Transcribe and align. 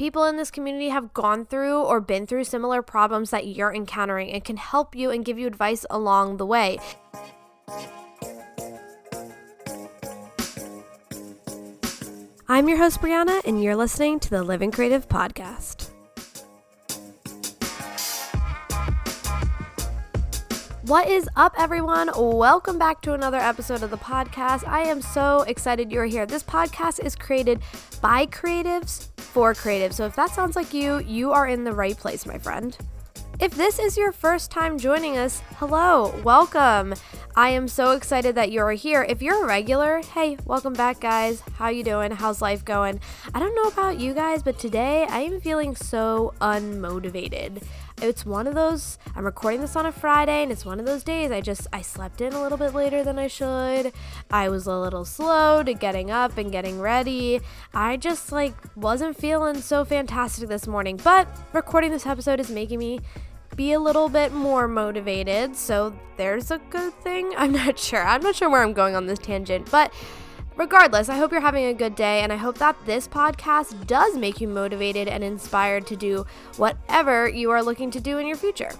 people 0.00 0.24
in 0.24 0.38
this 0.38 0.50
community 0.50 0.88
have 0.88 1.12
gone 1.12 1.44
through 1.44 1.78
or 1.78 2.00
been 2.00 2.26
through 2.26 2.42
similar 2.42 2.80
problems 2.80 3.28
that 3.28 3.46
you're 3.46 3.74
encountering 3.74 4.32
and 4.32 4.42
can 4.42 4.56
help 4.56 4.96
you 4.96 5.10
and 5.10 5.26
give 5.26 5.38
you 5.38 5.46
advice 5.46 5.84
along 5.90 6.38
the 6.38 6.46
way. 6.46 6.78
I'm 12.48 12.66
your 12.66 12.78
host, 12.78 13.02
Brianna, 13.02 13.42
and 13.44 13.62
you're 13.62 13.76
listening 13.76 14.18
to 14.20 14.30
the 14.30 14.42
Living 14.42 14.70
Creative 14.70 15.06
Podcast. 15.06 15.89
What 20.90 21.08
is 21.08 21.28
up, 21.36 21.54
everyone? 21.56 22.10
Welcome 22.16 22.76
back 22.76 23.00
to 23.02 23.12
another 23.12 23.38
episode 23.38 23.84
of 23.84 23.90
the 23.90 23.96
podcast. 23.96 24.66
I 24.66 24.80
am 24.80 25.00
so 25.00 25.42
excited 25.42 25.92
you're 25.92 26.04
here. 26.06 26.26
This 26.26 26.42
podcast 26.42 26.98
is 26.98 27.14
created 27.14 27.60
by 28.00 28.26
creatives 28.26 29.06
for 29.16 29.54
creatives. 29.54 29.92
So 29.92 30.06
if 30.06 30.16
that 30.16 30.34
sounds 30.34 30.56
like 30.56 30.74
you, 30.74 30.98
you 30.98 31.30
are 31.30 31.46
in 31.46 31.62
the 31.62 31.72
right 31.72 31.96
place, 31.96 32.26
my 32.26 32.38
friend. 32.38 32.76
If 33.40 33.56
this 33.56 33.78
is 33.78 33.96
your 33.96 34.12
first 34.12 34.50
time 34.50 34.76
joining 34.76 35.16
us, 35.16 35.40
hello, 35.56 36.14
welcome. 36.22 36.94
I 37.34 37.48
am 37.48 37.68
so 37.68 37.92
excited 37.92 38.34
that 38.34 38.52
you're 38.52 38.72
here. 38.72 39.02
If 39.02 39.22
you're 39.22 39.44
a 39.44 39.46
regular, 39.46 40.02
hey, 40.12 40.36
welcome 40.44 40.74
back 40.74 41.00
guys. 41.00 41.42
How 41.54 41.70
you 41.70 41.82
doing? 41.82 42.10
How's 42.10 42.42
life 42.42 42.66
going? 42.66 43.00
I 43.32 43.38
don't 43.38 43.54
know 43.54 43.62
about 43.62 43.98
you 43.98 44.12
guys, 44.12 44.42
but 44.42 44.58
today 44.58 45.06
I 45.08 45.20
am 45.20 45.40
feeling 45.40 45.74
so 45.74 46.34
unmotivated. 46.42 47.62
It's 48.02 48.26
one 48.26 48.46
of 48.46 48.54
those 48.54 48.98
I'm 49.16 49.24
recording 49.24 49.62
this 49.62 49.76
on 49.76 49.86
a 49.86 49.92
Friday 49.92 50.42
and 50.42 50.52
it's 50.52 50.66
one 50.66 50.80
of 50.80 50.86
those 50.86 51.02
days 51.02 51.30
I 51.30 51.40
just 51.40 51.66
I 51.72 51.80
slept 51.80 52.20
in 52.20 52.32
a 52.32 52.42
little 52.42 52.58
bit 52.58 52.74
later 52.74 53.02
than 53.02 53.18
I 53.18 53.26
should. 53.26 53.92
I 54.30 54.50
was 54.50 54.66
a 54.66 54.78
little 54.78 55.06
slow 55.06 55.62
to 55.62 55.72
getting 55.72 56.10
up 56.10 56.36
and 56.36 56.52
getting 56.52 56.78
ready. 56.78 57.40
I 57.72 57.96
just 57.96 58.32
like 58.32 58.54
wasn't 58.76 59.16
feeling 59.16 59.62
so 59.62 59.86
fantastic 59.86 60.48
this 60.48 60.66
morning, 60.66 61.00
but 61.02 61.26
recording 61.54 61.90
this 61.90 62.06
episode 62.06 62.38
is 62.40 62.50
making 62.50 62.78
me 62.78 63.00
be 63.56 63.72
a 63.72 63.80
little 63.80 64.08
bit 64.08 64.32
more 64.32 64.68
motivated. 64.68 65.56
So 65.56 65.94
there's 66.16 66.50
a 66.50 66.58
good 66.70 66.94
thing. 67.02 67.32
I'm 67.36 67.52
not 67.52 67.78
sure. 67.78 68.04
I'm 68.04 68.22
not 68.22 68.34
sure 68.34 68.50
where 68.50 68.62
I'm 68.62 68.72
going 68.72 68.96
on 68.96 69.06
this 69.06 69.18
tangent, 69.18 69.70
but 69.70 69.92
regardless, 70.56 71.08
I 71.08 71.16
hope 71.16 71.32
you're 71.32 71.40
having 71.40 71.66
a 71.66 71.74
good 71.74 71.94
day 71.94 72.20
and 72.20 72.32
I 72.32 72.36
hope 72.36 72.58
that 72.58 72.76
this 72.86 73.08
podcast 73.08 73.86
does 73.86 74.16
make 74.16 74.40
you 74.40 74.48
motivated 74.48 75.08
and 75.08 75.24
inspired 75.24 75.86
to 75.88 75.96
do 75.96 76.26
whatever 76.56 77.28
you 77.28 77.50
are 77.50 77.62
looking 77.62 77.90
to 77.92 78.00
do 78.00 78.18
in 78.18 78.26
your 78.26 78.36
future. 78.36 78.70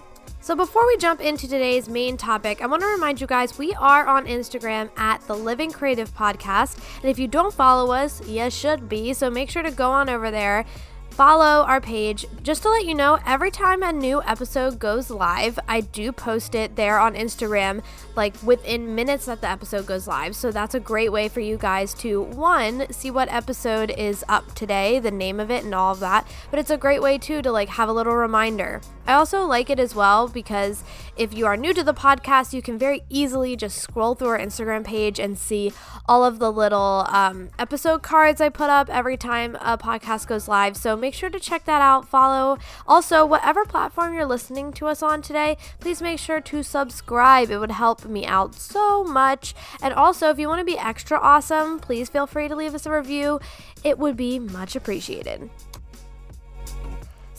So, 0.43 0.55
before 0.55 0.87
we 0.87 0.97
jump 0.97 1.21
into 1.21 1.47
today's 1.47 1.87
main 1.87 2.17
topic, 2.17 2.63
I 2.63 2.65
want 2.65 2.81
to 2.81 2.87
remind 2.87 3.21
you 3.21 3.27
guys 3.27 3.59
we 3.59 3.75
are 3.75 4.07
on 4.07 4.25
Instagram 4.25 4.89
at 4.97 5.21
the 5.27 5.35
Living 5.35 5.71
Creative 5.71 6.11
Podcast. 6.15 6.79
And 7.01 7.11
if 7.11 7.19
you 7.19 7.27
don't 7.27 7.53
follow 7.53 7.93
us, 7.93 8.27
you 8.27 8.49
should 8.49 8.89
be. 8.89 9.13
So, 9.13 9.29
make 9.29 9.51
sure 9.51 9.61
to 9.61 9.69
go 9.69 9.91
on 9.91 10.09
over 10.09 10.31
there 10.31 10.65
follow 11.11 11.65
our 11.65 11.79
page. 11.79 12.25
Just 12.41 12.63
to 12.63 12.69
let 12.69 12.85
you 12.85 12.95
know, 12.95 13.19
every 13.25 13.51
time 13.51 13.83
a 13.83 13.91
new 13.91 14.21
episode 14.23 14.79
goes 14.79 15.09
live, 15.09 15.59
I 15.67 15.81
do 15.81 16.11
post 16.11 16.55
it 16.55 16.75
there 16.75 16.99
on 16.99 17.15
Instagram, 17.15 17.83
like 18.15 18.33
within 18.43 18.95
minutes 18.95 19.25
that 19.25 19.41
the 19.41 19.49
episode 19.49 19.85
goes 19.85 20.07
live. 20.07 20.35
So 20.35 20.51
that's 20.51 20.73
a 20.73 20.79
great 20.79 21.11
way 21.11 21.27
for 21.27 21.39
you 21.39 21.57
guys 21.57 21.93
to, 21.95 22.21
one, 22.21 22.91
see 22.91 23.11
what 23.11 23.31
episode 23.31 23.91
is 23.91 24.25
up 24.27 24.55
today, 24.55 24.99
the 24.99 25.11
name 25.11 25.39
of 25.39 25.51
it, 25.51 25.63
and 25.63 25.75
all 25.75 25.91
of 25.91 25.99
that. 25.99 26.27
But 26.49 26.59
it's 26.59 26.71
a 26.71 26.77
great 26.77 27.01
way, 27.01 27.17
too, 27.17 27.41
to 27.41 27.51
like 27.51 27.69
have 27.69 27.89
a 27.89 27.93
little 27.93 28.15
reminder. 28.15 28.81
I 29.07 29.13
also 29.13 29.45
like 29.45 29.69
it 29.69 29.79
as 29.79 29.95
well 29.95 30.27
because 30.27 30.83
if 31.17 31.35
you 31.35 31.45
are 31.45 31.57
new 31.57 31.73
to 31.73 31.83
the 31.83 31.93
podcast, 31.93 32.53
you 32.53 32.61
can 32.61 32.77
very 32.77 33.03
easily 33.09 33.55
just 33.55 33.77
scroll 33.77 34.15
through 34.15 34.29
our 34.29 34.39
Instagram 34.39 34.83
page 34.83 35.19
and 35.19 35.37
see 35.37 35.73
all 36.07 36.23
of 36.23 36.39
the 36.39 36.51
little 36.51 37.05
um, 37.09 37.49
episode 37.59 38.03
cards 38.03 38.39
I 38.39 38.49
put 38.49 38.69
up 38.69 38.89
every 38.89 39.17
time 39.17 39.55
a 39.55 39.77
podcast 39.77 40.27
goes 40.27 40.47
live. 40.47 40.77
So 40.77 40.95
make 40.95 41.13
sure 41.13 41.29
to 41.29 41.39
check 41.39 41.65
that 41.65 41.81
out, 41.81 42.07
follow. 42.07 42.57
Also, 42.87 43.25
whatever 43.25 43.65
platform 43.65 44.13
you're 44.13 44.25
listening 44.25 44.71
to 44.73 44.87
us 44.87 45.03
on 45.03 45.21
today, 45.21 45.57
please 45.79 46.01
make 46.01 46.19
sure 46.19 46.39
to 46.41 46.63
subscribe. 46.63 47.49
It 47.49 47.57
would 47.57 47.71
help 47.71 48.05
me 48.05 48.25
out 48.25 48.55
so 48.55 49.03
much. 49.03 49.53
And 49.81 49.93
also, 49.93 50.29
if 50.29 50.39
you 50.39 50.47
want 50.47 50.59
to 50.59 50.65
be 50.65 50.77
extra 50.77 51.19
awesome, 51.19 51.79
please 51.79 52.09
feel 52.09 52.27
free 52.27 52.47
to 52.47 52.55
leave 52.55 52.75
us 52.75 52.85
a 52.85 52.91
review. 52.91 53.39
It 53.83 53.97
would 53.97 54.15
be 54.15 54.39
much 54.39 54.75
appreciated. 54.75 55.49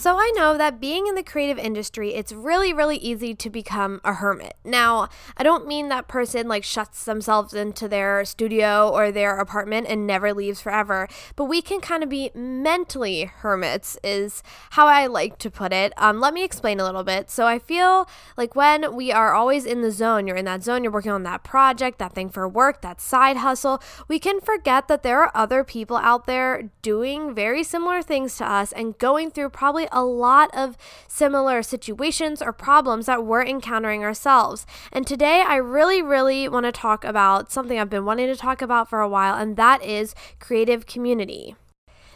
So 0.03 0.17
I 0.19 0.33
know 0.35 0.59
that 0.59 0.81
being 0.81 1.07
in 1.07 1.15
the 1.15 1.23
creative 1.23 1.59
industry, 1.59 2.13
it's 2.15 2.33
really, 2.33 2.73
really 2.73 2.97
easy 2.97 3.37
to 3.37 3.49
become 3.49 4.01
a 4.03 4.15
hermit. 4.15 4.55
Now, 4.65 5.09
I 5.37 5.45
don't 5.45 5.69
mean 5.69 5.91
that 5.91 6.09
person 6.09 6.49
like 6.49 6.65
shuts 6.65 7.05
themselves 7.05 7.55
into 7.55 7.87
their 7.87 8.25
studio 8.25 8.89
or 8.89 9.13
their 9.13 9.39
apartment 9.39 9.87
and 9.89 10.05
never 10.05 10.35
leaves 10.35 10.61
forever, 10.61 11.07
but 11.37 11.45
we 11.45 11.63
can 11.63 11.81
kind 11.81 12.03
of 12.03 12.09
be 12.09 12.33
mentally 12.35 13.27
hermits, 13.27 13.97
is 14.03 14.43
how 14.71 14.89
I 14.89 15.07
like 15.07 15.39
to 15.39 15.53
put 15.53 15.73
it. 15.73 15.93
Um, 15.97 16.19
let 16.19 16.35
me 16.35 16.43
explain 16.43 16.81
a 16.81 16.85
little 16.85 17.05
bit. 17.05 17.31
So 17.31 17.47
I 17.47 17.61
feel 17.61 18.09
like 18.37 18.57
when 18.57 18.97
we 18.97 19.13
are 19.13 19.35
always 19.35 19.65
in 19.65 19.83
the 19.83 19.93
zone, 19.93 20.27
you're 20.27 20.37
in 20.37 20.47
that 20.47 20.65
zone, 20.65 20.83
you're 20.83 20.93
working 20.93 21.13
on 21.13 21.23
that 21.23 21.45
project, 21.45 22.01
that 22.01 22.13
thing 22.13 22.29
for 22.29 22.49
work, 22.49 22.83
that 22.83 23.01
side 23.01 23.37
hustle, 23.37 23.81
we 24.09 24.19
can 24.19 24.41
forget 24.41 24.89
that 24.89 25.05
there 25.05 25.23
are 25.23 25.31
other 25.33 25.63
people 25.63 25.97
out 25.97 26.27
there 26.27 26.73
doing 26.83 27.33
very 27.33 27.63
similar 27.63 28.03
things 28.03 28.37
to 28.39 28.45
us 28.45 28.73
and 28.73 28.99
going 28.99 29.31
through 29.31 29.51
probably 29.51 29.87
a 29.93 30.05
lot 30.05 30.51
of 30.55 30.77
similar 31.09 31.63
situations 31.63 32.43
or 32.43 32.53
problems 32.53 33.07
that 33.07 33.25
we're 33.25 33.45
encountering 33.45 34.05
ourselves. 34.05 34.67
And 34.93 35.07
today, 35.07 35.43
I 35.47 35.57
really, 35.57 36.03
really 36.03 36.49
want 36.49 36.67
to 36.67 36.73
talk 36.73 37.05
about 37.05 37.53
something 37.53 37.79
I've 37.79 37.91
been 37.91 38.05
wanting 38.05 38.29
to 38.29 38.37
talk 38.37 38.63
about 38.63 38.89
for 38.89 39.01
a 39.01 39.09
while, 39.09 39.37
and 39.37 39.57
that 39.57 39.83
is 39.85 40.15
creative 40.39 40.87
community. 40.87 41.57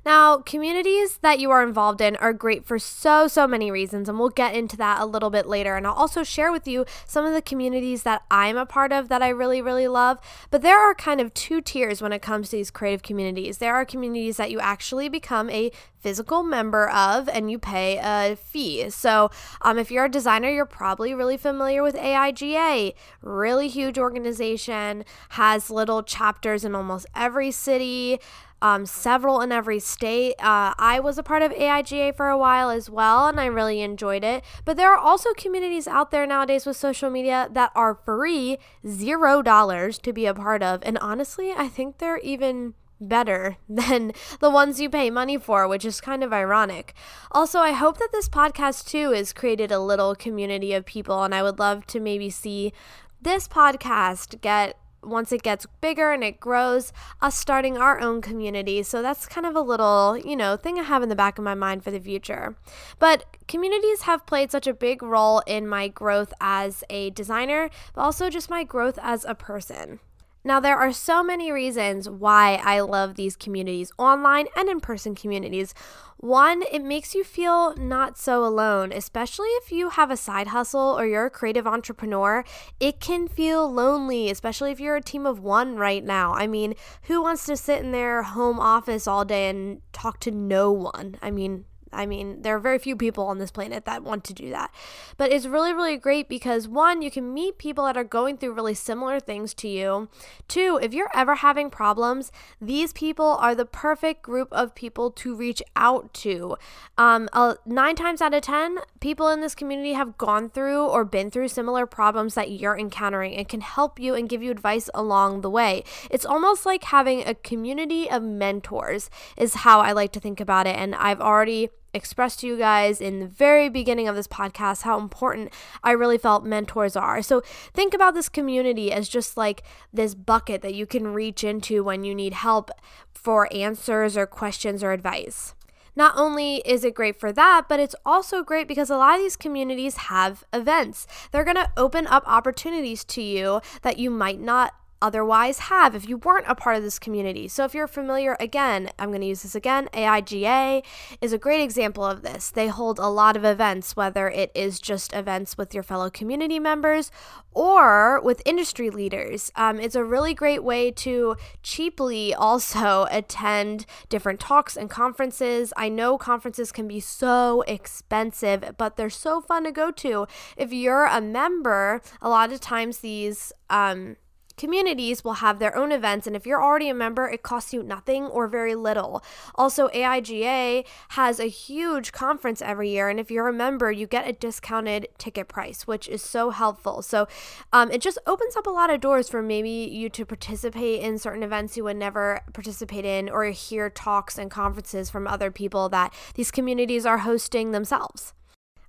Now, 0.07 0.39
communities 0.39 1.19
that 1.23 1.41
you 1.41 1.51
are 1.51 1.65
involved 1.65 2.01
in 2.01 2.15
are 2.19 2.33
great 2.33 2.65
for 2.65 2.79
so, 2.79 3.27
so 3.27 3.45
many 3.49 3.73
reasons, 3.73 4.09
and 4.09 4.21
we'll 4.21 4.29
get 4.29 4.55
into 4.55 4.77
that 4.77 5.01
a 5.01 5.05
little 5.05 5.31
bit 5.31 5.47
later. 5.47 5.75
And 5.75 5.85
I'll 5.85 5.95
also 5.95 6.23
share 6.23 6.53
with 6.53 6.69
you 6.69 6.87
some 7.07 7.27
of 7.27 7.35
the 7.35 7.43
communities 7.43 8.05
that 8.05 8.23
I'm 8.31 8.57
a 8.57 8.67
part 8.67 8.93
of 8.93 9.09
that 9.09 9.21
I 9.21 9.31
really, 9.31 9.61
really 9.61 9.89
love. 9.89 10.21
But 10.53 10.63
there 10.63 10.79
are 10.79 10.95
kind 10.95 11.21
of 11.21 11.35
two 11.35 11.61
tiers 11.61 12.01
when 12.01 12.13
it 12.13 12.23
comes 12.23 12.51
to 12.51 12.57
these 12.57 12.71
creative 12.71 13.03
communities. 13.03 13.59
There 13.59 13.75
are 13.75 13.85
communities 13.85 14.37
that 14.37 14.53
you 14.53 14.61
actually 14.61 15.09
become 15.09 15.51
a 15.51 15.73
physical 15.99 16.45
member 16.45 16.89
of 16.89 17.29
and 17.29 17.51
you 17.51 17.59
pay 17.59 17.99
a 18.01 18.37
fee. 18.37 18.89
So, 18.91 19.29
um, 19.63 19.77
if 19.77 19.91
you're 19.91 20.05
a 20.05 20.09
designer, 20.09 20.49
you're 20.49 20.65
probably 20.65 21.15
really 21.15 21.37
familiar 21.37 21.83
with 21.83 21.97
AIGA, 21.97 22.95
really 23.23 23.67
huge 23.67 23.99
organization, 23.99 25.05
has 25.31 25.69
little 25.69 26.05
chapters 26.05 26.65
in 26.65 26.77
almost 26.77 27.07
every 27.17 27.51
city 27.51 28.21
um, 28.63 28.87
several 28.87 29.41
in 29.41 29.53
every 29.53 29.81
state. 29.81 30.35
Uh, 30.39 30.75
I 30.79 31.01
was 31.01 31.19
a 31.19 31.23
part 31.23 31.43
of 31.43 31.53
AIGA 31.53 32.17
for 32.17 32.29
a 32.29 32.39
while 32.39 32.71
as 32.71 32.89
well, 32.89 33.27
and 33.29 33.41
I 33.41 33.47
really 33.47 33.81
enjoyed 33.81 34.25
it. 34.25 34.43
But 34.65 34.77
there 34.77 34.93
are 34.93 34.99
also 34.99 35.33
communities 35.35 35.87
out 35.87 36.11
there 36.11 36.27
nowadays 36.27 36.67
with 36.67 36.77
social 36.77 37.11
media 37.11 37.49
that 37.53 37.73
are 37.75 37.95
free, 37.95 38.59
zero 38.87 39.43
dollars 39.43 39.99
to 39.99 40.13
be 40.13 40.27
a 40.27 40.35
part 40.35 40.63
of. 40.63 40.83
And 40.85 40.99
honestly, 40.99 41.53
I 41.53 41.69
think 41.69 41.99
they're 41.99 42.19
even 42.19 42.75
better 43.01 43.57
than 43.69 44.13
the 44.41 44.51
ones 44.51 44.81
you 44.81 44.89
pay 44.89 45.11
money 45.11 45.37
for, 45.37 45.69
which 45.69 45.85
is 45.85 46.01
kind 46.01 46.25
of 46.25 46.33
ironic. 46.33 46.95
Also, 47.31 47.59
I 47.59 47.73
hope 47.73 47.99
that 47.99 48.13
this 48.13 48.29
podcast 48.29 48.89
too 48.89 49.11
has 49.13 49.33
created 49.33 49.71
a 49.71 49.81
little 49.81 50.15
community 50.15 50.73
of 50.73 50.87
people, 50.87 51.23
and 51.23 51.35
I 51.35 51.43
would 51.43 51.59
love 51.59 51.87
to 51.89 52.01
maybe 52.01 52.31
see 52.31 52.73
this 53.21 53.49
podcast 53.49 54.41
get 54.41 54.79
once 55.07 55.33
it 55.33 55.43
gets 55.43 55.67
bigger 55.81 56.13
and 56.13 56.25
it 56.25 56.41
grows, 56.41 56.93
us 57.21 57.37
starting 57.37 57.79
our 57.79 58.01
own 58.01 58.21
community. 58.21 58.83
So 58.83 59.03
that's 59.03 59.27
kind 59.27 59.47
of 59.47 59.55
a 59.55 59.61
little, 59.61 60.17
you 60.17 60.37
know, 60.37 60.57
thing 60.57 60.79
I 60.79 60.83
have 60.83 61.03
in 61.03 61.09
the 61.09 61.17
back 61.17 61.39
of 61.39 61.45
my 61.45 61.55
mind 61.55 61.85
for 61.85 61.91
the 61.91 62.01
future. 62.01 62.57
But 62.99 63.25
communities 63.49 64.03
have 64.03 64.27
played 64.27 64.51
such 64.51 64.67
a 64.67 64.75
big 64.75 65.03
role 65.03 65.43
in 65.47 65.69
my 65.69 65.89
growth 65.89 66.33
as 66.41 66.85
a 66.91 67.11
designer, 67.11 67.71
but 67.95 68.03
also 68.03 68.31
just 68.31 68.51
my 68.51 68.65
growth 68.65 68.99
as 69.01 69.25
a 69.25 69.35
person. 69.35 70.01
Now, 70.47 70.61
there 70.61 70.79
are 70.79 70.93
so 70.93 71.25
many 71.25 71.51
reasons 71.51 72.09
why 72.09 72.61
I 72.63 72.79
love 72.79 73.17
these 73.17 73.35
communities, 73.35 73.91
online 73.99 74.47
and 74.55 74.69
in 74.69 74.79
person 74.79 75.17
communities. 75.17 75.75
One, 76.19 76.63
it 76.71 76.85
makes 76.85 77.17
you 77.17 77.25
feel 77.25 77.75
not 77.75 78.17
so 78.17 78.45
alone, 78.45 78.93
especially 78.93 79.49
if 79.49 79.73
you 79.73 79.89
have 79.89 80.09
a 80.09 80.17
side 80.17 80.47
hustle 80.47 80.97
or 80.97 81.05
you're 81.05 81.27
a 81.27 81.31
creative 81.31 81.67
entrepreneur. 81.67 82.45
It 82.79 83.01
can 83.01 83.27
feel 83.27 83.69
lonely, 83.69 84.31
especially 84.31 84.71
if 84.71 84.79
you're 84.79 84.95
a 84.95 85.03
team 85.03 85.27
of 85.27 85.41
one 85.41 85.75
right 85.75 86.05
now. 86.05 86.33
I 86.33 86.47
mean, 86.47 86.75
who 87.03 87.21
wants 87.21 87.45
to 87.47 87.57
sit 87.57 87.81
in 87.81 87.91
their 87.91 88.23
home 88.23 88.61
office 88.61 89.09
all 89.09 89.25
day 89.25 89.49
and 89.49 89.83
talk 89.93 90.21
to 90.21 90.31
no 90.31 90.71
one? 90.71 91.17
I 91.21 91.33
mean, 91.33 91.65
I 91.97 92.07
mean, 92.07 92.43
there 92.43 92.55
are 92.57 92.61
very 92.61 92.79
few 92.79 92.97
people 92.97 93.25
on 93.27 93.39
this 93.39 93.51
planet 93.51 93.85
that 93.85 94.03
want 94.03 94.25
to 94.25 94.35
do 94.35 94.51
that. 94.51 94.73
But 95.17 95.33
it's 95.33 95.47
really, 95.47 95.73
really 95.73 95.97
great 95.97 96.29
because 96.29 96.69
one, 96.69 97.03
you 97.03 97.11
can 97.11 97.33
meet 97.33 97.59
people 97.59 97.85
that 97.85 97.97
are 97.97 98.05
going 98.05 98.37
through 98.37 98.53
really 98.53 98.75
similar 98.75 99.19
things 99.19 99.55
to 99.55 99.69
you. 99.69 100.09
Two, 100.49 100.79
if 100.83 100.93
you're 100.93 101.11
ever 101.15 101.37
having 101.37 101.71
problems, 101.71 102.31
these 102.61 102.93
people 102.93 103.37
are 103.41 103.55
the 103.55 103.65
perfect 103.65 104.23
group 104.23 104.49
of 104.53 104.75
people 104.75 105.11
to 105.13 105.35
reach 105.35 105.63
out 105.75 106.13
to. 106.15 106.57
Um, 106.99 107.29
uh, 107.33 107.55
nine 107.65 107.97
times 107.97 108.21
out 108.21 108.35
of 108.35 108.43
10, 108.43 108.79
people 109.01 109.29
in 109.29 109.41
this 109.41 109.55
community 109.55 109.95
have 109.95 110.19
gone 110.19 110.49
through 110.49 110.87
or 110.87 111.05
been 111.05 111.31
through 111.31 111.49
similar 111.49 111.87
problems 111.87 112.35
that 112.35 112.51
you're 112.51 112.79
encountering 112.79 113.35
and 113.35 113.49
can 113.49 113.61
help 113.61 113.99
you 113.99 114.15
and 114.15 114.29
give 114.29 114.43
you 114.43 114.51
advice 114.51 114.91
along 114.95 115.41
the 115.41 115.51
way. 115.51 115.83
It's 116.11 116.27
almost 116.27 116.67
like 116.67 116.85
having 116.85 117.27
a 117.27 117.35
community 117.35 118.11
of 118.11 118.23
mentors, 118.23 119.11
is 119.37 119.55
how 119.55 119.81
I 119.81 119.93
like 119.93 120.13
to 120.13 120.21
think 120.21 120.41
about 120.41 120.67
it. 120.67 120.77
And 120.77 120.95
I've 120.95 121.21
already 121.21 121.71
expressed 121.95 122.41
to 122.41 122.47
you 122.47 122.59
guys 122.59 123.01
in 123.01 123.21
the 123.21 123.27
very 123.27 123.69
beginning 123.69 124.09
of 124.09 124.17
this 124.17 124.29
podcast 124.29 124.83
how 124.83 124.99
important 124.99 125.53
I 125.83 125.93
really 125.93 126.19
felt 126.19 126.45
mentors 126.45 126.97
are. 126.97 127.23
So 127.23 127.43
think 127.73 127.95
about 127.95 128.15
this 128.15 128.29
community 128.29 128.93
as 128.93 129.09
just 129.09 129.37
like 129.37 129.63
this 129.93 130.15
bucket 130.15 130.63
that 130.63 130.75
you 130.75 130.87
can 130.87 131.09
reach 131.09 131.43
into 131.43 131.83
when 131.83 132.05
you 132.05 132.15
need 132.15 132.35
help 132.35 132.71
for 133.15 133.53
answers 133.53 134.17
or 134.17 134.27
questions 134.27 134.83
or 134.83 134.93
advice. 134.93 135.55
Not 135.97 136.15
only 136.17 136.57
is 136.67 136.85
it 136.85 136.95
great 136.95 137.19
for 137.19 137.33
that, 137.33 137.63
but 137.69 137.81
it's 137.81 137.97
also 138.05 138.43
great 138.43 138.69
because 138.69 138.91
a 138.91 138.99
lot 138.99 139.15
of 139.15 139.23
these 139.23 139.37
communities 139.37 139.97
have 139.97 140.45
events. 140.53 141.07
They're 141.33 141.43
going 141.43 141.57
to 141.57 141.73
open 141.77 142.07
up 142.07 142.23
opportunities 142.27 143.03
to 143.05 143.23
you 143.23 143.63
that 143.81 143.99
you 143.99 144.11
might 144.11 144.39
not 144.39 144.75
otherwise 145.07 145.59
have 145.71 145.95
if 145.95 146.09
you 146.09 146.17
weren't 146.17 146.47
a 146.49 146.55
part 146.55 146.77
of 146.77 146.83
this 146.83 146.99
community. 146.99 147.47
So, 147.47 147.65
if 147.65 147.75
you're 147.75 147.87
familiar, 147.87 148.37
again, 148.41 148.91
I'm 148.99 149.11
going 149.11 149.21
to 149.21 149.27
use 149.29 149.43
this 149.43 149.55
again. 149.55 149.89
AIGA 149.93 150.85
is 151.21 151.33
a 151.33 151.39
great 151.39 151.63
example 151.63 152.05
of 152.05 152.23
this. 152.23 152.51
They 152.51 152.67
hold 152.67 152.99
a 152.99 153.07
lot 153.09 153.37
of 153.37 153.45
events, 153.45 153.95
whether 153.95 154.29
it 154.29 154.51
is 154.55 154.81
just 154.81 155.13
events 155.13 155.57
with 155.57 155.73
your 155.73 155.85
fellow 155.85 156.11
community 156.11 156.59
members 156.59 157.13
or 157.53 158.21
with 158.21 158.43
industry 158.45 158.91
leaders. 158.91 159.51
Um, 159.57 159.81
it's 159.81 159.95
a 159.95 160.05
really 160.05 160.35
great 160.35 160.63
way 160.63 160.91
to 160.91 161.37
cheaply 161.63 162.35
also 162.35 163.07
attend 163.11 163.87
different 164.09 164.41
talks 164.41 164.77
and 164.77 164.91
conferences. 164.91 165.73
I 165.77 165.89
know 165.89 166.19
conferences 166.19 166.73
can 166.73 166.87
be 166.89 167.01
so 167.01 167.63
expensive, 167.63 168.75
but 168.77 168.97
they're 168.97 169.09
so 169.09 169.41
fun 169.41 169.65
to 169.65 169.73
go 169.73 169.91
to. 169.93 170.27
If 170.57 170.73
you're 170.73 171.07
a 171.07 171.21
member, 171.21 172.03
a 172.21 172.29
lot 172.29 172.53
of 172.53 172.61
times 172.61 172.99
these, 172.99 173.53
um, 173.71 174.17
Communities 174.57 175.23
will 175.23 175.35
have 175.35 175.59
their 175.59 175.77
own 175.77 175.93
events, 175.93 176.27
and 176.27 176.35
if 176.35 176.47
you're 176.47 176.63
already 176.63 176.89
a 176.89 176.95
member, 176.95 177.29
it 177.29 177.43
costs 177.43 177.75
you 177.75 177.83
nothing 177.83 178.25
or 178.25 178.49
very 178.49 178.75
little. 178.75 179.23
Also, 179.55 179.89
AIGA 179.89 180.87
has 181.11 181.39
a 181.39 181.45
huge 181.45 182.11
conference 182.11 182.63
every 182.63 182.89
year, 182.89 183.11
and 183.11 183.21
if 183.21 183.31
you're 183.31 183.49
a 183.49 183.53
member, 183.53 183.93
you 183.93 184.07
get 184.07 184.27
a 184.27 184.33
discounted 184.33 185.09
ticket 185.19 185.49
price, 185.49 185.87
which 185.87 186.09
is 186.09 186.23
so 186.23 186.51
helpful. 186.51 187.03
So, 187.03 187.29
um, 187.71 187.91
it 187.91 188.01
just 188.01 188.19
opens 188.27 188.57
up 188.57 188.67
a 188.67 188.71
lot 188.71 188.89
of 188.89 189.03
doors 189.03 189.29
for 189.29 189.43
maybe 189.43 189.69
you 189.69 190.09
to 190.09 190.25
participate 190.25 191.03
in 191.03 191.19
certain 191.19 191.43
events 191.43 191.77
you 191.77 191.85
would 191.85 191.99
never 191.99 192.41
participate 192.55 193.05
in, 193.05 193.29
or 193.29 193.45
hear 193.45 193.91
talks 193.91 194.39
and 194.39 194.51
conferences 194.51 195.11
from 195.11 195.27
other 195.27 195.51
people 195.51 195.91
that 195.91 196.15
these 196.35 196.51
communities 196.51 197.05
are 197.05 197.19
hosting 197.19 197.73
themselves. 197.73 198.33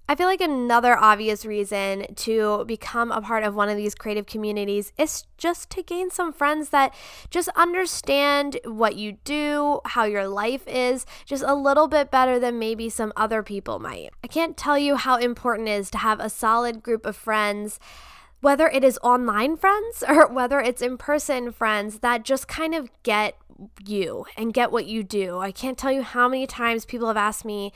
I 0.10 0.16
feel 0.16 0.28
like 0.28 0.40
another 0.40 0.98
obvious 0.98 1.46
reason 1.46 2.06
to 2.16 2.64
become 2.66 3.12
a 3.12 3.22
part 3.22 3.44
of 3.44 3.56
one 3.56 3.68
of 3.68 3.76
these 3.76 3.94
creative 3.94 4.26
communities 4.26 4.94
is 4.98 5.26
just 5.38 5.70
to 5.72 5.84
gain 5.84 6.10
some 6.12 6.32
friends 6.32 6.70
that 6.70 6.94
just 7.30 7.50
understand 7.58 8.58
what 8.64 8.96
you 8.96 9.18
do, 9.26 9.82
how 9.84 10.06
your 10.06 10.26
life 10.26 10.66
is, 10.66 11.06
just 11.26 11.44
a 11.46 11.54
little 11.54 11.90
bit 11.90 12.10
better 12.10 12.40
than 12.40 12.58
maybe 12.58 12.90
some 12.90 13.12
other 13.18 13.44
people 13.44 13.80
might. 13.80 14.12
I 14.24 14.28
can't 14.28 14.56
tell 14.56 14.78
you 14.78 14.96
how 14.96 15.18
important 15.18 15.68
it 15.68 15.74
is 15.74 15.92
to 15.92 15.98
have 15.98 16.22
a 16.22 16.30
solid 16.30 16.82
group 16.82 17.06
of 17.06 17.16
friends 17.16 17.80
whether 18.40 18.68
it 18.68 18.84
is 18.84 19.00
online 19.02 19.58
friends 19.58 20.04
or 20.08 20.28
whether 20.32 20.60
it's 20.60 20.82
in 20.82 20.96
person 20.98 21.52
friends 21.52 22.00
that 22.00 22.24
just 22.24 22.48
kind 22.48 22.76
of 22.76 22.90
get 23.04 23.36
you 23.84 24.26
and 24.38 24.54
get 24.54 24.72
what 24.72 24.86
you 24.86 25.04
do. 25.04 25.40
I 25.40 25.52
can't 25.52 25.78
tell 25.78 25.92
you 25.92 26.04
how 26.04 26.28
many 26.28 26.46
times 26.46 26.86
people 26.86 27.08
have 27.08 27.18
asked 27.18 27.46
me, 27.46 27.74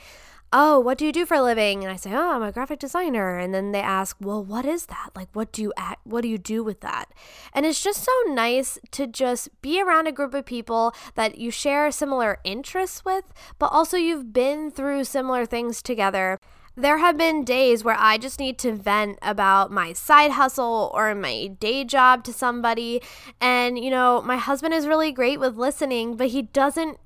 oh, 0.52 0.78
what 0.78 0.98
do 0.98 1.06
you 1.06 1.12
do 1.12 1.24
for 1.24 1.34
a 1.34 1.42
living? 1.42 1.82
And 1.82 1.92
I 1.92 1.96
say, 1.96 2.12
oh, 2.12 2.32
I'm 2.32 2.42
a 2.42 2.52
graphic 2.52 2.78
designer. 2.78 3.38
And 3.38 3.54
then 3.54 3.72
they 3.72 3.80
ask, 3.80 4.16
well, 4.20 4.44
what 4.44 4.64
is 4.64 4.86
that? 4.86 5.10
Like, 5.16 5.28
what 5.32 5.52
do 5.52 5.62
you 5.62 5.72
act, 5.76 6.06
what 6.06 6.22
do 6.22 6.28
you 6.28 6.38
do 6.38 6.62
with 6.62 6.80
that? 6.80 7.06
And 7.52 7.64
it's 7.64 7.82
just 7.82 8.04
so 8.04 8.12
nice 8.28 8.78
to 8.92 9.06
just 9.06 9.48
be 9.62 9.80
around 9.80 10.06
a 10.06 10.12
group 10.12 10.34
of 10.34 10.44
people 10.44 10.94
that 11.14 11.38
you 11.38 11.50
share 11.50 11.90
similar 11.90 12.38
interests 12.44 13.04
with, 13.04 13.24
but 13.58 13.72
also 13.72 13.96
you've 13.96 14.32
been 14.32 14.70
through 14.70 15.04
similar 15.04 15.46
things 15.46 15.82
together. 15.82 16.38
There 16.74 16.98
have 16.98 17.18
been 17.18 17.44
days 17.44 17.84
where 17.84 17.96
I 17.98 18.16
just 18.16 18.40
need 18.40 18.58
to 18.60 18.72
vent 18.72 19.18
about 19.20 19.70
my 19.70 19.92
side 19.92 20.32
hustle 20.32 20.90
or 20.94 21.14
my 21.14 21.48
day 21.48 21.84
job 21.84 22.24
to 22.24 22.32
somebody. 22.32 23.02
And, 23.42 23.78
you 23.78 23.90
know, 23.90 24.22
my 24.22 24.36
husband 24.36 24.72
is 24.72 24.86
really 24.86 25.12
great 25.12 25.38
with 25.38 25.56
listening, 25.56 26.16
but 26.16 26.28
he 26.28 26.40
doesn't 26.40 26.98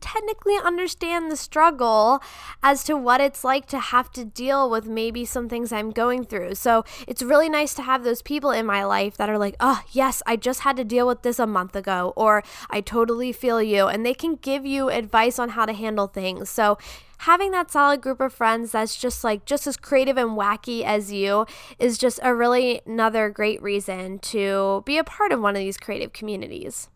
technically 0.00 0.56
understand 0.56 1.30
the 1.30 1.36
struggle 1.36 2.20
as 2.62 2.84
to 2.84 2.96
what 2.96 3.20
it's 3.20 3.44
like 3.44 3.66
to 3.66 3.78
have 3.78 4.10
to 4.12 4.24
deal 4.24 4.68
with 4.68 4.86
maybe 4.86 5.24
some 5.24 5.48
things 5.48 5.72
I'm 5.72 5.90
going 5.90 6.24
through. 6.24 6.54
So 6.56 6.84
it's 7.06 7.22
really 7.22 7.48
nice 7.48 7.74
to 7.74 7.82
have 7.82 8.04
those 8.04 8.22
people 8.22 8.50
in 8.50 8.66
my 8.66 8.84
life 8.84 9.16
that 9.16 9.30
are 9.30 9.38
like, 9.38 9.56
oh, 9.60 9.82
yes, 9.92 10.22
I 10.26 10.36
just 10.36 10.60
had 10.60 10.76
to 10.76 10.84
deal 10.84 11.06
with 11.06 11.22
this 11.22 11.38
a 11.38 11.46
month 11.46 11.76
ago, 11.76 12.12
or 12.16 12.42
I 12.70 12.80
totally 12.80 13.32
feel 13.32 13.62
you. 13.62 13.86
And 13.86 14.04
they 14.04 14.14
can 14.14 14.36
give 14.36 14.66
you 14.66 14.90
advice 14.90 15.38
on 15.38 15.50
how 15.50 15.66
to 15.66 15.72
handle 15.72 16.06
things. 16.06 16.50
So 16.50 16.78
having 17.18 17.50
that 17.52 17.70
solid 17.70 18.00
group 18.00 18.20
of 18.20 18.32
friends 18.32 18.72
that's 18.72 18.96
just 18.96 19.24
like 19.24 19.44
just 19.46 19.66
as 19.66 19.76
creative 19.76 20.18
and 20.18 20.30
wacky 20.30 20.84
as 20.84 21.12
you 21.12 21.46
is 21.78 21.96
just 21.96 22.20
a 22.22 22.34
really 22.34 22.82
another 22.86 23.30
great 23.30 23.62
reason 23.62 24.18
to 24.18 24.82
be 24.84 24.98
a 24.98 25.04
part 25.04 25.32
of 25.32 25.40
one 25.40 25.56
of 25.56 25.60
these 25.60 25.78
creative 25.78 26.12
communities. 26.12 26.88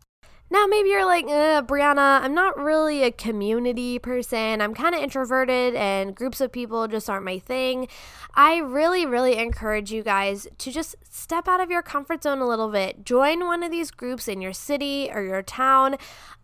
Now, 0.52 0.67
maybe 0.67 0.88
you're 0.88 1.06
like, 1.06 1.26
Brianna, 1.26 2.20
I'm 2.23 2.35
not 2.35 2.58
really 2.58 3.05
a 3.05 3.12
community 3.12 4.00
person. 4.00 4.61
I'm 4.61 4.75
kind 4.75 4.97
of 4.97 5.00
introverted 5.00 5.76
and 5.76 6.12
groups 6.12 6.41
of 6.41 6.50
people 6.50 6.88
just 6.88 7.08
aren't 7.08 7.25
my 7.25 7.38
thing. 7.38 7.87
I 8.35 8.58
really, 8.58 9.06
really 9.06 9.37
encourage 9.37 9.93
you 9.93 10.02
guys 10.02 10.49
to 10.58 10.73
just 10.73 10.97
step 11.08 11.47
out 11.47 11.61
of 11.61 11.70
your 11.70 11.82
comfort 11.82 12.25
zone 12.25 12.41
a 12.41 12.49
little 12.49 12.69
bit. 12.69 13.05
Join 13.05 13.47
one 13.47 13.62
of 13.62 13.70
these 13.70 13.93
groups 13.93 14.26
in 14.26 14.41
your 14.41 14.52
city 14.52 15.08
or 15.12 15.23
your 15.23 15.43
town 15.43 15.94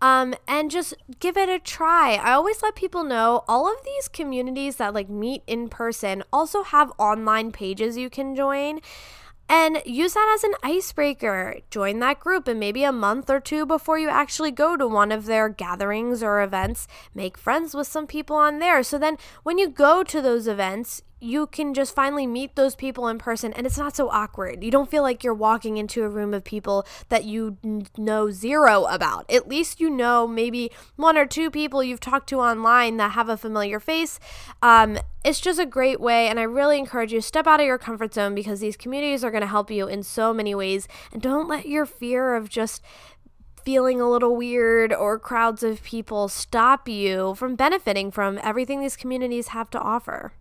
um, 0.01 0.35
and 0.47 0.71
just 0.71 0.95
give 1.19 1.37
it 1.37 1.49
a 1.49 1.59
try. 1.59 2.15
I 2.15 2.33
always 2.33 2.63
let 2.63 2.77
people 2.77 3.03
know 3.03 3.43
all 3.49 3.67
of 3.67 3.85
these 3.85 4.07
communities 4.07 4.77
that 4.77 4.95
like 4.95 5.09
meet 5.09 5.43
in 5.49 5.69
person 5.69 6.23
also 6.33 6.63
have 6.63 6.93
online 6.97 7.51
pages 7.51 7.97
you 7.97 8.09
can 8.09 8.37
join 8.37 8.81
and 9.49 9.81
use 9.85 10.15
that 10.15 10.33
as 10.35 10.45
an 10.45 10.55
icebreaker. 10.63 11.59
Join 11.71 12.01
that 12.01 12.21
group, 12.21 12.49
and 12.49 12.59
maybe 12.59 12.85
a 12.85 12.93
month 12.93 13.31
or 13.31 13.41
two 13.41 13.65
before 13.65 13.99
you 13.99 14.09
actually 14.09 14.51
go 14.51 14.77
to 14.77 14.87
one 14.87 15.13
of 15.13 15.27
their 15.27 15.49
gatherings 15.49 16.23
or 16.23 16.43
events, 16.43 16.89
make 17.15 17.39
friends 17.39 17.75
with 17.75 17.87
some 17.87 18.07
people 18.07 18.37
on 18.37 18.59
there. 18.59 18.83
So 18.83 18.99
then, 18.99 19.19
when 19.43 19.59
you 19.59 19.69
go 19.69 20.03
to 20.03 20.21
those 20.21 20.49
events, 20.49 21.03
you 21.21 21.47
can 21.47 21.73
just 21.73 21.95
finally 21.95 22.27
meet 22.27 22.57
those 22.57 22.75
people 22.75 23.09
in 23.09 23.19
person 23.19 23.53
and 23.55 23.67
it's 23.67 23.79
not 23.79 23.97
so 23.97 24.11
awkward. 24.11 24.63
You 24.63 24.71
don't 24.71 24.91
feel 24.91 25.03
like 25.03 25.25
you're 25.25 25.35
walking 25.35 25.79
into 25.79 26.05
a 26.05 26.09
room 26.09 26.35
of 26.35 26.45
people 26.45 26.87
that 27.09 27.25
you 27.25 27.57
know 27.97 28.31
zero 28.31 28.85
about. 28.85 29.31
At 29.31 29.49
least 29.49 29.81
you 29.81 29.89
know 29.89 30.27
maybe 30.27 30.71
one 30.97 31.17
or 31.17 31.25
two 31.25 31.51
people 31.51 31.83
you've 31.83 32.01
talked 32.01 32.29
to 32.31 32.41
online 32.41 32.99
that 32.99 33.13
have 33.13 33.29
a 33.29 33.37
familiar 33.37 33.81
face. 33.81 34.21
Um, 34.61 34.99
it's 35.25 35.41
just 35.41 35.59
a 35.59 35.67
great 35.67 36.01
way, 36.01 36.29
and 36.29 36.39
I 36.39 36.45
really 36.45 36.79
encourage 36.79 37.13
you 37.13 37.19
to 37.19 37.27
step 37.27 37.49
out 37.49 37.59
of 37.59 37.67
your 37.67 37.79
comfort 37.79 38.15
zone 38.15 38.35
because 38.35 38.61
these 38.61 38.77
communities 38.77 39.25
are 39.25 39.31
going 39.33 39.41
to 39.41 39.49
help 39.49 39.73
you 39.73 39.89
in 39.89 40.05
so 40.05 40.33
many 40.33 40.55
ways. 40.55 40.87
And 41.13 41.21
don't 41.21 41.49
let 41.49 41.67
your 41.67 41.85
fear 41.85 42.37
of 42.37 42.49
just 42.49 42.81
feeling 43.65 44.01
a 44.01 44.09
little 44.09 44.37
weird 44.37 44.93
or 44.93 45.19
crowds 45.19 45.65
of 45.65 45.83
people 45.83 46.29
stop 46.29 46.89
you 46.89 47.35
from 47.35 47.57
benefiting 47.57 48.13
from 48.13 48.39
everything 48.45 48.81
these 48.81 48.97
communities 48.97 49.49
have 49.49 49.69
to 49.71 49.81
offer. 49.81 50.33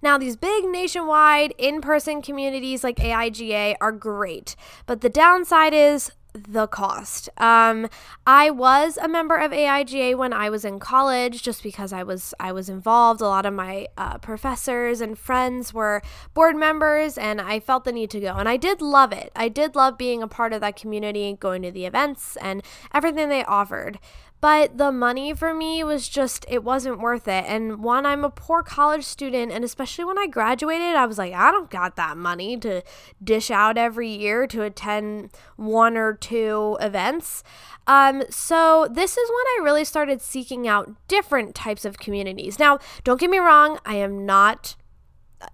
Now, 0.00 0.16
these 0.18 0.36
big 0.36 0.64
nationwide 0.64 1.54
in 1.58 1.80
person 1.80 2.22
communities 2.22 2.84
like 2.84 2.96
AIGA 2.96 3.76
are 3.80 3.92
great, 3.92 4.54
but 4.86 5.00
the 5.00 5.08
downside 5.08 5.74
is 5.74 6.12
the 6.34 6.66
cost. 6.66 7.28
Um, 7.38 7.88
I 8.26 8.50
was 8.50 8.96
a 8.96 9.08
member 9.08 9.36
of 9.36 9.50
AIGA 9.50 10.16
when 10.16 10.32
I 10.32 10.50
was 10.50 10.64
in 10.64 10.78
college, 10.78 11.42
just 11.42 11.62
because 11.62 11.92
I 11.92 12.02
was 12.02 12.34
I 12.38 12.52
was 12.52 12.68
involved. 12.68 13.20
A 13.20 13.26
lot 13.26 13.46
of 13.46 13.54
my 13.54 13.86
uh, 13.96 14.18
professors 14.18 15.00
and 15.00 15.18
friends 15.18 15.72
were 15.72 16.02
board 16.34 16.56
members, 16.56 17.18
and 17.18 17.40
I 17.40 17.60
felt 17.60 17.84
the 17.84 17.92
need 17.92 18.10
to 18.10 18.20
go. 18.20 18.34
And 18.34 18.48
I 18.48 18.56
did 18.56 18.80
love 18.80 19.12
it. 19.12 19.32
I 19.34 19.48
did 19.48 19.74
love 19.74 19.98
being 19.98 20.22
a 20.22 20.28
part 20.28 20.52
of 20.52 20.60
that 20.60 20.76
community, 20.76 21.36
going 21.38 21.62
to 21.62 21.70
the 21.70 21.86
events 21.86 22.36
and 22.36 22.62
everything 22.92 23.28
they 23.28 23.44
offered. 23.44 23.98
But 24.40 24.78
the 24.78 24.92
money 24.92 25.34
for 25.34 25.52
me 25.52 25.82
was 25.82 26.08
just, 26.08 26.44
it 26.48 26.62
wasn't 26.62 27.00
worth 27.00 27.26
it. 27.26 27.44
And 27.46 27.82
one, 27.82 28.06
I'm 28.06 28.24
a 28.24 28.30
poor 28.30 28.62
college 28.62 29.04
student. 29.04 29.50
And 29.50 29.64
especially 29.64 30.04
when 30.04 30.18
I 30.18 30.26
graduated, 30.26 30.94
I 30.94 31.06
was 31.06 31.18
like, 31.18 31.32
I 31.34 31.50
don't 31.50 31.70
got 31.70 31.96
that 31.96 32.16
money 32.16 32.56
to 32.58 32.82
dish 33.22 33.50
out 33.50 33.76
every 33.76 34.08
year 34.08 34.46
to 34.46 34.62
attend 34.62 35.30
one 35.56 35.96
or 35.96 36.14
two 36.14 36.76
events. 36.80 37.42
Um, 37.88 38.22
so 38.30 38.86
this 38.90 39.16
is 39.16 39.28
when 39.28 39.46
I 39.46 39.64
really 39.64 39.84
started 39.84 40.20
seeking 40.20 40.68
out 40.68 40.94
different 41.08 41.54
types 41.54 41.84
of 41.84 41.98
communities. 41.98 42.58
Now, 42.58 42.78
don't 43.02 43.18
get 43.18 43.30
me 43.30 43.38
wrong, 43.38 43.78
I 43.84 43.94
am 43.96 44.24
not 44.24 44.76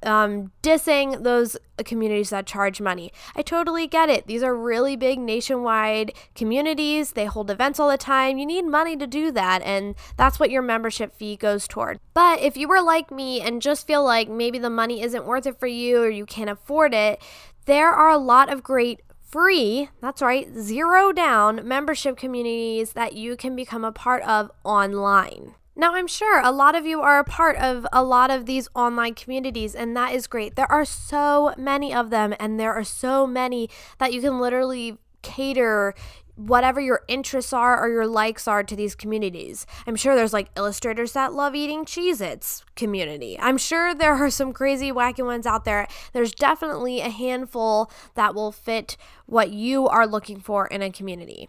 um, 0.02 0.52
dissing 0.62 1.22
those 1.22 1.56
communities 1.84 2.30
that 2.30 2.46
charge 2.46 2.80
money. 2.80 3.12
I 3.36 3.42
totally 3.42 3.86
get 3.86 4.08
it. 4.08 4.26
These 4.26 4.42
are 4.42 4.56
really 4.56 4.96
big 4.96 5.18
nationwide 5.18 6.12
communities. 6.34 7.12
They 7.12 7.26
hold 7.26 7.50
events 7.50 7.80
all 7.80 7.90
the 7.90 7.98
time. 7.98 8.38
You 8.38 8.46
need 8.46 8.62
money 8.62 8.96
to 8.96 9.06
do 9.06 9.30
that, 9.32 9.62
and 9.62 9.94
that's 10.16 10.38
what 10.38 10.50
your 10.50 10.62
membership 10.62 11.14
fee 11.14 11.36
goes 11.36 11.66
toward. 11.66 11.98
But 12.14 12.40
if 12.40 12.56
you 12.56 12.68
were 12.68 12.82
like 12.82 13.10
me 13.10 13.40
and 13.40 13.62
just 13.62 13.86
feel 13.86 14.04
like 14.04 14.28
maybe 14.28 14.58
the 14.58 14.70
money 14.70 15.02
isn't 15.02 15.26
worth 15.26 15.46
it 15.46 15.58
for 15.58 15.66
you 15.66 16.02
or 16.02 16.10
you 16.10 16.26
can't 16.26 16.50
afford 16.50 16.94
it, 16.94 17.20
there 17.66 17.90
are 17.90 18.10
a 18.10 18.18
lot 18.18 18.52
of 18.52 18.62
great 18.62 19.00
free, 19.34 19.88
that's 20.00 20.22
right, 20.22 20.48
zero 20.56 21.10
down 21.10 21.66
membership 21.66 22.16
communities 22.16 22.92
that 22.92 23.14
you 23.14 23.36
can 23.36 23.56
become 23.56 23.84
a 23.84 23.90
part 23.90 24.22
of 24.22 24.50
online. 24.62 25.54
Now, 25.76 25.94
I'm 25.96 26.06
sure 26.06 26.40
a 26.40 26.52
lot 26.52 26.76
of 26.76 26.86
you 26.86 27.00
are 27.00 27.18
a 27.18 27.24
part 27.24 27.56
of 27.56 27.84
a 27.92 28.04
lot 28.04 28.30
of 28.30 28.46
these 28.46 28.68
online 28.74 29.14
communities, 29.14 29.74
and 29.74 29.96
that 29.96 30.14
is 30.14 30.28
great. 30.28 30.54
There 30.54 30.70
are 30.70 30.84
so 30.84 31.52
many 31.58 31.92
of 31.92 32.10
them, 32.10 32.34
and 32.38 32.60
there 32.60 32.72
are 32.72 32.84
so 32.84 33.26
many 33.26 33.68
that 33.98 34.12
you 34.12 34.20
can 34.20 34.40
literally 34.40 34.98
cater 35.22 35.94
whatever 36.36 36.80
your 36.80 37.02
interests 37.06 37.52
are 37.52 37.80
or 37.80 37.88
your 37.88 38.06
likes 38.06 38.48
are 38.48 38.62
to 38.62 38.74
these 38.74 38.94
communities. 38.94 39.66
I'm 39.86 39.96
sure 39.96 40.14
there's 40.14 40.32
like 40.32 40.50
illustrators 40.56 41.12
that 41.12 41.32
love 41.32 41.54
eating 41.54 41.84
Cheez 41.84 42.20
Its 42.20 42.64
community. 42.74 43.38
I'm 43.40 43.58
sure 43.58 43.94
there 43.94 44.14
are 44.14 44.30
some 44.30 44.52
crazy, 44.52 44.90
wacky 44.90 45.24
ones 45.24 45.46
out 45.46 45.64
there. 45.64 45.86
There's 46.12 46.32
definitely 46.32 47.00
a 47.00 47.08
handful 47.08 47.90
that 48.14 48.34
will 48.34 48.52
fit 48.52 48.96
what 49.26 49.50
you 49.50 49.86
are 49.86 50.06
looking 50.06 50.40
for 50.40 50.66
in 50.66 50.82
a 50.82 50.90
community. 50.90 51.48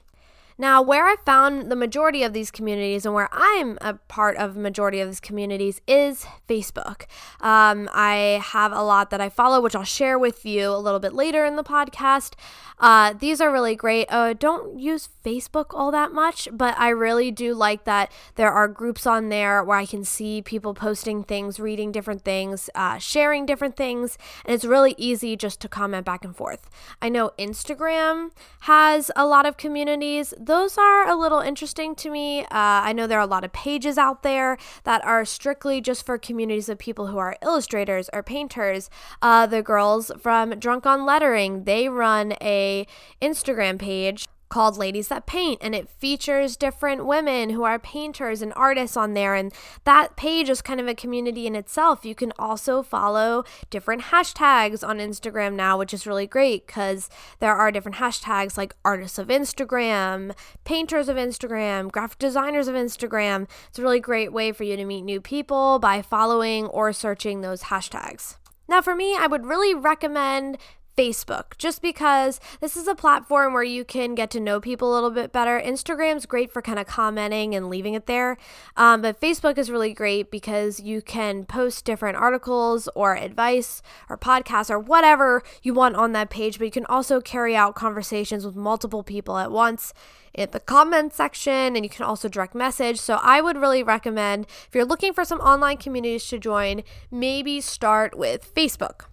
Now, 0.57 0.81
where 0.81 1.05
I 1.05 1.15
found 1.25 1.69
the 1.69 1.75
majority 1.75 2.23
of 2.23 2.31
these 2.31 2.49
communities 2.49 3.05
and 3.05 3.13
where 3.13 3.29
I'm 3.31 3.77
a 3.81 3.95
part 3.95 4.37
of 4.37 4.55
majority 4.55 5.01
of 5.01 5.09
these 5.09 5.19
communities 5.19 5.81
is 5.87 6.25
Facebook. 6.47 7.03
Um, 7.41 7.89
I 7.93 8.41
have 8.43 8.71
a 8.71 8.81
lot 8.81 9.09
that 9.09 9.19
I 9.19 9.29
follow, 9.29 9.61
which 9.61 9.75
I'll 9.75 9.83
share 9.83 10.17
with 10.17 10.45
you 10.45 10.69
a 10.69 10.79
little 10.79 10.99
bit 10.99 11.13
later 11.13 11.43
in 11.43 11.57
the 11.57 11.63
podcast. 11.63 12.33
Uh, 12.77 13.13
these 13.13 13.39
are 13.39 13.51
really 13.51 13.75
great. 13.75 14.05
Uh, 14.09 14.33
don't 14.33 14.79
use 14.79 15.09
Facebook 15.23 15.67
all 15.69 15.91
that 15.91 16.11
much, 16.11 16.47
but 16.51 16.77
I 16.77 16.89
really 16.89 17.31
do 17.31 17.53
like 17.53 17.85
that 17.85 18.11
there 18.35 18.51
are 18.51 18.67
groups 18.67 19.07
on 19.07 19.29
there 19.29 19.63
where 19.63 19.77
I 19.77 19.85
can 19.85 20.03
see 20.03 20.41
people 20.41 20.73
posting 20.73 21.23
things, 21.23 21.59
reading 21.59 21.91
different 21.91 22.23
things, 22.23 22.69
uh, 22.75 22.97
sharing 22.97 23.45
different 23.45 23.77
things, 23.77 24.17
and 24.43 24.53
it's 24.53 24.65
really 24.65 24.93
easy 24.97 25.37
just 25.37 25.61
to 25.61 25.69
comment 25.69 26.05
back 26.05 26.25
and 26.25 26.35
forth. 26.35 26.69
I 27.01 27.09
know 27.09 27.31
Instagram 27.39 28.31
has 28.61 29.09
a 29.15 29.25
lot 29.25 29.45
of 29.45 29.57
communities 29.57 30.33
those 30.45 30.77
are 30.77 31.07
a 31.07 31.15
little 31.15 31.39
interesting 31.39 31.95
to 31.95 32.09
me. 32.09 32.41
Uh, 32.41 32.47
I 32.51 32.93
know 32.93 33.07
there 33.07 33.17
are 33.19 33.21
a 33.21 33.27
lot 33.27 33.43
of 33.43 33.51
pages 33.51 33.97
out 33.97 34.23
there 34.23 34.57
that 34.83 35.03
are 35.03 35.25
strictly 35.25 35.81
just 35.81 36.05
for 36.05 36.17
communities 36.17 36.69
of 36.69 36.77
people 36.77 37.07
who 37.07 37.17
are 37.17 37.37
illustrators 37.41 38.09
or 38.13 38.21
painters. 38.21 38.89
Uh, 39.21 39.45
the 39.47 39.63
girls 39.63 40.11
from 40.19 40.51
Drunk 40.59 40.85
on 40.85 41.05
Lettering, 41.05 41.63
they 41.63 41.89
run 41.89 42.33
a 42.41 42.85
Instagram 43.21 43.79
page 43.79 44.27
called 44.55 44.77
Ladies 44.77 45.09
That 45.09 45.25
Paint, 45.25 45.59
and 45.61 45.75
it 45.75 45.89
features 45.89 46.55
different 46.55 47.05
women 47.05 47.49
who 47.49 47.63
are 47.63 47.77
painters 47.77 48.41
and 48.41 48.53
artists 48.55 48.95
on 48.95 49.13
there. 49.13 49.35
And 49.35 49.53
that 49.83 50.15
page 50.15 50.47
is 50.47 50.61
kind 50.61 50.79
of 50.79 50.87
a 50.87 50.95
community 50.95 51.45
in 51.45 51.57
itself. 51.57 52.05
You 52.05 52.15
can 52.15 52.31
also 52.39 52.81
follow 52.81 53.43
different 53.69 54.03
hashtags 54.03 54.81
on 54.81 54.99
Instagram 54.99 55.55
now, 55.55 55.77
which 55.77 55.93
is 55.93 56.07
really 56.07 56.25
great 56.25 56.67
because 56.67 57.09
there 57.39 57.53
are 57.53 57.69
different 57.69 57.97
hashtags 57.97 58.57
like 58.57 58.73
artists 58.85 59.17
of 59.17 59.27
Instagram, 59.27 60.33
painters 60.63 61.09
of 61.09 61.17
Instagram, 61.17 61.91
graphic 61.91 62.19
designers 62.19 62.69
of 62.69 62.75
Instagram. 62.75 63.49
It's 63.67 63.79
a 63.79 63.81
really 63.81 63.99
great 63.99 64.31
way 64.31 64.53
for 64.53 64.63
you 64.63 64.77
to 64.77 64.85
meet 64.85 65.01
new 65.01 65.19
people 65.19 65.79
by 65.79 66.01
following 66.01 66.67
or 66.67 66.93
searching 66.93 67.41
those 67.41 67.63
hashtags. 67.63 68.37
Now, 68.69 68.81
for 68.81 68.95
me, 68.95 69.17
I 69.17 69.27
would 69.27 69.45
really 69.45 69.75
recommend 69.75 70.57
Facebook, 70.95 71.57
just 71.57 71.81
because 71.81 72.39
this 72.61 72.77
is 72.77 72.87
a 72.87 72.95
platform 72.95 73.53
where 73.53 73.63
you 73.63 73.83
can 73.83 74.15
get 74.15 74.29
to 74.31 74.39
know 74.39 74.59
people 74.59 74.91
a 74.91 74.95
little 74.95 75.09
bit 75.09 75.31
better. 75.31 75.59
Instagram's 75.59 76.25
great 76.25 76.51
for 76.51 76.61
kind 76.61 76.79
of 76.79 76.87
commenting 76.87 77.53
and 77.53 77.69
leaving 77.69 77.93
it 77.93 78.05
there, 78.05 78.37
um, 78.77 79.01
but 79.01 79.19
Facebook 79.19 79.57
is 79.57 79.69
really 79.69 79.93
great 79.93 80.31
because 80.31 80.79
you 80.79 81.01
can 81.01 81.45
post 81.45 81.85
different 81.85 82.17
articles 82.17 82.87
or 82.95 83.15
advice 83.15 83.81
or 84.09 84.17
podcasts 84.17 84.69
or 84.69 84.79
whatever 84.79 85.43
you 85.61 85.73
want 85.73 85.95
on 85.95 86.11
that 86.13 86.29
page, 86.29 86.57
but 86.57 86.65
you 86.65 86.71
can 86.71 86.85
also 86.85 87.21
carry 87.21 87.55
out 87.55 87.75
conversations 87.75 88.45
with 88.45 88.55
multiple 88.55 89.03
people 89.03 89.37
at 89.37 89.51
once 89.51 89.93
in 90.33 90.49
the 90.51 90.59
comment 90.59 91.13
section 91.13 91.75
and 91.75 91.83
you 91.83 91.89
can 91.89 92.05
also 92.05 92.27
direct 92.27 92.53
message. 92.53 92.99
So 92.99 93.19
I 93.21 93.41
would 93.41 93.57
really 93.57 93.83
recommend 93.83 94.45
if 94.67 94.69
you're 94.73 94.85
looking 94.85 95.13
for 95.13 95.25
some 95.25 95.39
online 95.39 95.77
communities 95.77 96.27
to 96.27 96.37
join, 96.37 96.83
maybe 97.09 97.61
start 97.61 98.17
with 98.17 98.53
Facebook. 98.53 99.05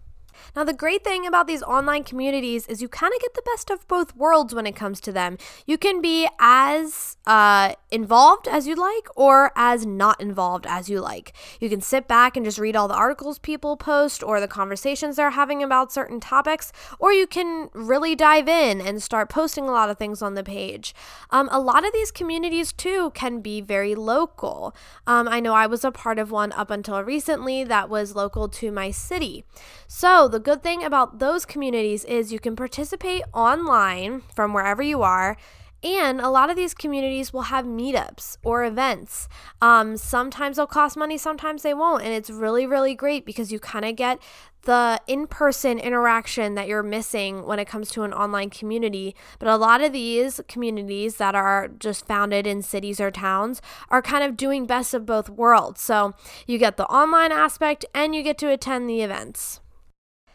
Now, 0.54 0.64
the 0.64 0.72
great 0.72 1.04
thing 1.04 1.26
about 1.26 1.46
these 1.46 1.62
online 1.62 2.04
communities 2.04 2.66
is 2.66 2.82
you 2.82 2.88
kind 2.88 3.12
of 3.14 3.20
get 3.20 3.34
the 3.34 3.42
best 3.42 3.70
of 3.70 3.86
both 3.88 4.16
worlds 4.16 4.54
when 4.54 4.66
it 4.66 4.76
comes 4.76 5.00
to 5.02 5.12
them. 5.12 5.38
You 5.66 5.78
can 5.78 6.00
be 6.00 6.28
as 6.38 7.16
uh, 7.26 7.74
involved 7.90 8.48
as 8.48 8.66
you 8.66 8.74
like 8.74 9.08
or 9.16 9.52
as 9.56 9.86
not 9.86 10.20
involved 10.20 10.66
as 10.66 10.88
you 10.88 11.00
like. 11.00 11.32
You 11.60 11.68
can 11.68 11.80
sit 11.80 12.08
back 12.08 12.36
and 12.36 12.44
just 12.44 12.58
read 12.58 12.76
all 12.76 12.88
the 12.88 12.94
articles 12.94 13.38
people 13.38 13.76
post 13.76 14.22
or 14.22 14.40
the 14.40 14.48
conversations 14.48 15.16
they're 15.16 15.30
having 15.30 15.62
about 15.62 15.92
certain 15.92 16.20
topics, 16.20 16.72
or 16.98 17.12
you 17.12 17.26
can 17.26 17.68
really 17.72 18.14
dive 18.14 18.48
in 18.48 18.80
and 18.80 19.02
start 19.02 19.28
posting 19.28 19.68
a 19.68 19.72
lot 19.72 19.90
of 19.90 19.98
things 19.98 20.22
on 20.22 20.34
the 20.34 20.44
page. 20.44 20.94
Um, 21.30 21.48
a 21.52 21.60
lot 21.60 21.86
of 21.86 21.92
these 21.92 22.10
communities, 22.10 22.72
too, 22.72 23.10
can 23.14 23.40
be 23.40 23.60
very 23.60 23.94
local. 23.94 24.74
Um, 25.06 25.28
I 25.28 25.40
know 25.40 25.54
I 25.54 25.66
was 25.66 25.84
a 25.84 25.90
part 25.90 26.18
of 26.18 26.30
one 26.30 26.52
up 26.52 26.70
until 26.70 27.02
recently 27.02 27.64
that 27.64 27.88
was 27.88 28.14
local 28.14 28.48
to 28.48 28.72
my 28.72 28.90
city. 28.90 29.44
So, 29.86 30.28
the 30.32 30.40
good 30.40 30.62
thing 30.62 30.82
about 30.82 31.18
those 31.18 31.44
communities 31.44 32.04
is 32.04 32.32
you 32.32 32.40
can 32.40 32.56
participate 32.56 33.22
online 33.34 34.22
from 34.34 34.54
wherever 34.54 34.82
you 34.82 35.02
are. 35.02 35.36
And 35.84 36.20
a 36.20 36.30
lot 36.30 36.48
of 36.48 36.54
these 36.54 36.74
communities 36.74 37.32
will 37.32 37.42
have 37.42 37.66
meetups 37.66 38.38
or 38.44 38.64
events. 38.64 39.28
Um, 39.60 39.96
sometimes 39.96 40.56
they'll 40.56 40.66
cost 40.66 40.96
money, 40.96 41.18
sometimes 41.18 41.62
they 41.62 41.74
won't. 41.74 42.04
And 42.04 42.14
it's 42.14 42.30
really, 42.30 42.66
really 42.66 42.94
great 42.94 43.26
because 43.26 43.50
you 43.52 43.58
kind 43.58 43.84
of 43.84 43.96
get 43.96 44.22
the 44.62 45.00
in 45.08 45.26
person 45.26 45.80
interaction 45.80 46.54
that 46.54 46.68
you're 46.68 46.84
missing 46.84 47.44
when 47.44 47.58
it 47.58 47.66
comes 47.66 47.90
to 47.90 48.04
an 48.04 48.12
online 48.12 48.48
community. 48.48 49.14
But 49.40 49.48
a 49.48 49.56
lot 49.56 49.82
of 49.82 49.92
these 49.92 50.40
communities 50.46 51.16
that 51.16 51.34
are 51.34 51.66
just 51.66 52.06
founded 52.06 52.46
in 52.46 52.62
cities 52.62 53.00
or 53.00 53.10
towns 53.10 53.60
are 53.90 54.00
kind 54.00 54.22
of 54.22 54.36
doing 54.36 54.66
best 54.66 54.94
of 54.94 55.04
both 55.04 55.28
worlds. 55.28 55.80
So 55.82 56.14
you 56.46 56.58
get 56.58 56.76
the 56.76 56.86
online 56.86 57.32
aspect 57.32 57.84
and 57.92 58.14
you 58.14 58.22
get 58.22 58.38
to 58.38 58.50
attend 58.50 58.88
the 58.88 59.02
events. 59.02 59.60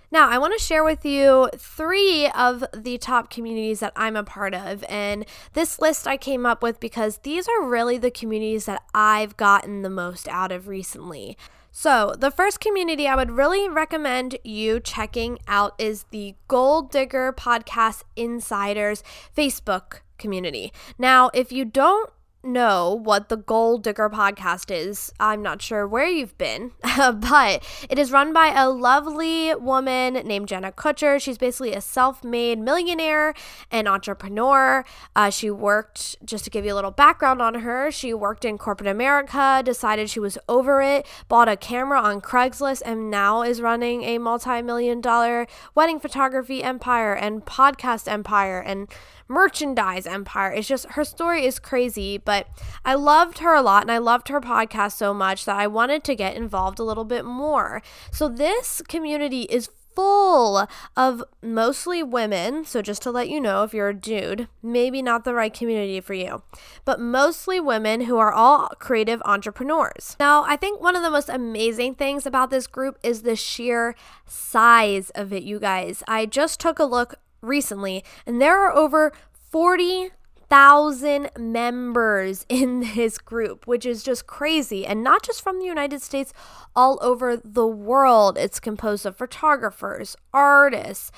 Now, 0.09 0.29
I 0.29 0.37
want 0.37 0.53
to 0.57 0.63
share 0.63 0.83
with 0.83 1.05
you 1.05 1.49
three 1.57 2.29
of 2.29 2.63
the 2.73 2.97
top 2.97 3.29
communities 3.29 3.81
that 3.81 3.93
I'm 3.95 4.15
a 4.15 4.23
part 4.23 4.53
of. 4.53 4.85
And 4.87 5.25
this 5.53 5.79
list 5.79 6.07
I 6.07 6.15
came 6.15 6.45
up 6.45 6.63
with 6.63 6.79
because 6.79 7.19
these 7.19 7.47
are 7.47 7.65
really 7.65 7.97
the 7.97 8.11
communities 8.11 8.65
that 8.65 8.83
I've 8.93 9.35
gotten 9.35 9.81
the 9.81 9.89
most 9.89 10.27
out 10.29 10.51
of 10.51 10.67
recently. 10.67 11.37
So, 11.71 12.15
the 12.17 12.31
first 12.31 12.59
community 12.59 13.07
I 13.07 13.15
would 13.15 13.31
really 13.31 13.69
recommend 13.69 14.37
you 14.43 14.79
checking 14.79 15.37
out 15.47 15.75
is 15.77 16.05
the 16.09 16.35
Goal 16.47 16.81
Digger 16.81 17.31
Podcast 17.31 18.03
Insiders 18.15 19.03
Facebook 19.35 19.99
community. 20.17 20.73
Now, 20.97 21.29
if 21.33 21.51
you 21.51 21.65
don't 21.65 22.09
know 22.47 22.99
what 23.03 23.29
the 23.29 23.37
Goal 23.37 23.77
Digger 23.77 24.09
podcast 24.09 24.75
is. 24.75 25.13
I'm 25.19 25.41
not 25.41 25.61
sure 25.61 25.87
where 25.87 26.07
you've 26.07 26.37
been, 26.37 26.71
but 26.97 27.63
it 27.89 27.99
is 27.99 28.11
run 28.11 28.33
by 28.33 28.47
a 28.47 28.69
lovely 28.69 29.53
woman 29.55 30.13
named 30.13 30.47
Jenna 30.47 30.71
Kutcher. 30.71 31.21
She's 31.21 31.37
basically 31.37 31.73
a 31.73 31.81
self 31.81 32.23
made 32.23 32.59
millionaire 32.59 33.33
and 33.69 33.87
entrepreneur. 33.87 34.85
Uh, 35.15 35.29
she 35.29 35.51
worked, 35.51 36.15
just 36.25 36.43
to 36.45 36.49
give 36.49 36.65
you 36.65 36.73
a 36.73 36.75
little 36.75 36.91
background 36.91 37.41
on 37.41 37.55
her, 37.55 37.91
she 37.91 38.13
worked 38.13 38.45
in 38.45 38.57
corporate 38.57 38.89
America, 38.89 39.61
decided 39.63 40.09
she 40.09 40.19
was 40.19 40.37
over 40.47 40.81
it, 40.81 41.05
bought 41.27 41.49
a 41.49 41.57
camera 41.57 41.99
on 41.99 42.21
Craigslist, 42.21 42.81
and 42.85 43.11
now 43.11 43.41
is 43.41 43.61
running 43.61 44.03
a 44.03 44.17
multi 44.17 44.61
million 44.61 45.01
dollar 45.01 45.47
wedding 45.75 45.99
photography 45.99 46.63
empire 46.63 47.13
and 47.13 47.45
podcast 47.45 48.07
empire. 48.07 48.59
And 48.59 48.87
merchandise 49.27 50.05
empire. 50.05 50.51
It's 50.51 50.67
just 50.67 50.91
her 50.91 51.03
story 51.03 51.45
is 51.45 51.59
crazy, 51.59 52.17
but 52.17 52.47
I 52.85 52.95
loved 52.95 53.39
her 53.39 53.53
a 53.53 53.61
lot 53.61 53.83
and 53.83 53.91
I 53.91 53.97
loved 53.97 54.29
her 54.29 54.41
podcast 54.41 54.93
so 54.93 55.13
much 55.13 55.45
that 55.45 55.57
I 55.57 55.67
wanted 55.67 56.03
to 56.05 56.15
get 56.15 56.35
involved 56.35 56.79
a 56.79 56.83
little 56.83 57.05
bit 57.05 57.25
more. 57.25 57.81
So 58.11 58.29
this 58.29 58.81
community 58.87 59.43
is 59.43 59.69
full 59.97 60.67
of 60.95 61.23
mostly 61.41 62.03
women. 62.03 62.63
So, 62.63 62.83
just 62.83 63.01
to 63.01 63.09
let 63.09 63.29
you 63.29 63.41
know, 63.41 63.63
if 63.63 63.73
you're 63.73 63.89
a 63.89 63.95
dude, 63.95 64.47
maybe 64.61 65.01
not 65.01 65.23
the 65.23 65.33
right 65.33 65.51
community 65.51 65.99
for 66.01 66.13
you, 66.13 66.43
but 66.85 66.99
mostly 66.99 67.59
women 67.59 68.01
who 68.01 68.19
are 68.19 68.31
all 68.31 68.69
creative 68.77 69.23
entrepreneurs. 69.25 70.15
Now, 70.19 70.43
I 70.43 70.55
think 70.55 70.79
one 70.79 70.95
of 70.95 71.01
the 71.01 71.09
most 71.09 71.29
amazing 71.29 71.95
things 71.95 72.27
about 72.27 72.51
this 72.51 72.67
group 72.67 72.99
is 73.01 73.23
the 73.23 73.35
sheer 73.35 73.95
size 74.27 75.09
of 75.15 75.33
it, 75.33 75.41
you 75.41 75.59
guys. 75.59 76.03
I 76.07 76.27
just 76.27 76.59
took 76.59 76.77
a 76.77 76.83
look 76.83 77.15
recently, 77.41 78.03
and 78.25 78.41
there 78.41 78.59
are 78.65 78.75
over 78.75 79.11
40,000 79.31 81.29
members 81.37 82.45
in 82.49 82.81
this 82.95 83.17
group, 83.17 83.65
which 83.67 83.85
is 83.85 84.03
just 84.03 84.27
crazy. 84.27 84.85
And 84.85 85.03
not 85.03 85.23
just 85.23 85.41
from 85.41 85.59
the 85.59 85.65
United 85.65 86.01
States, 86.01 86.33
all 86.75 86.99
over 87.01 87.37
the 87.37 87.67
world. 87.67 88.37
It's 88.37 88.59
composed 88.59 89.05
of 89.05 89.17
photographers, 89.17 90.15
artists, 90.33 91.11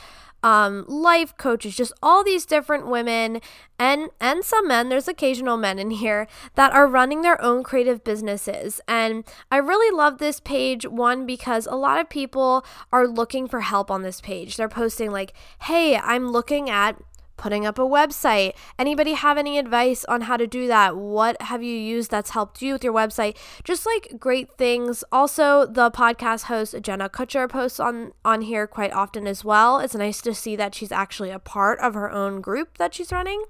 um, 0.43 0.86
life 0.88 1.36
coaches, 1.38 1.75
just 1.75 1.93
all 2.01 2.24
these 2.24 2.46
different 2.46 2.88
women 2.88 3.41
and 3.77 4.10
and 4.19 4.43
some 4.43 4.67
men. 4.67 4.89
There's 4.89 5.08
occasional 5.08 5.58
men 5.58 5.79
in 5.79 5.91
here 5.91 6.27
that 6.55 6.74
are 6.74 6.88
running 6.88 7.22
their 7.22 7.41
own 7.41 7.63
creative 7.63 8.03
businesses, 8.03 8.81
and 8.88 9.24
I 9.51 9.58
really 9.58 9.96
love 9.96 10.17
this 10.17 10.39
page. 10.39 10.86
One 10.86 11.25
because 11.25 11.65
a 11.67 11.75
lot 11.75 12.00
of 12.00 12.10
people 12.10 12.65
are 12.91 13.08
looking 13.08 13.48
for 13.48 13.62
help 13.62 13.91
on 13.91 14.01
this 14.01 14.22
page. 14.22 14.58
They're 14.58 14.69
posting 14.69 15.12
like, 15.12 15.34
"Hey, 15.63 15.98
I'm 15.98 16.29
looking 16.29 16.69
at." 16.69 17.01
Putting 17.39 17.65
up 17.65 17.79
a 17.79 17.84
website. 17.84 18.53
Anybody 18.77 19.13
have 19.13 19.38
any 19.38 19.58
advice 19.58 20.05
on 20.05 20.22
how 20.22 20.38
to 20.38 20.46
do 20.46 20.67
that? 20.67 20.98
What 20.98 21.41
have 21.41 21.63
you 21.63 21.75
used 21.75 22.12
that's 22.12 22.31
helped 22.31 22.62
you 22.62 22.74
with 22.74 22.84
your 22.84 22.93
website? 22.93 23.38
Just 23.63 23.86
like 23.86 24.19
great 24.19 24.51
things. 24.58 25.03
Also, 25.12 25.65
the 25.65 25.89
podcast 25.89 26.43
host 26.43 26.75
Jenna 26.81 27.10
Kutcher 27.10 27.50
posts 27.50 27.79
on 27.79 28.12
on 28.25 28.41
here 28.41 28.67
quite 28.67 28.93
often 28.93 29.25
as 29.25 29.43
well. 29.43 29.79
It's 29.79 29.96
nice 29.96 30.22
to 30.22 30.36
see 30.36 30.55
that 30.58 30.75
she's 30.75 30.91
actually 30.91 31.31
a 31.31 31.39
part 31.39 31.79
of 31.79 31.93
her 31.93 32.12
own 32.12 32.41
group 32.41 32.77
that 32.77 32.93
she's 32.93 33.12
running. 33.12 33.43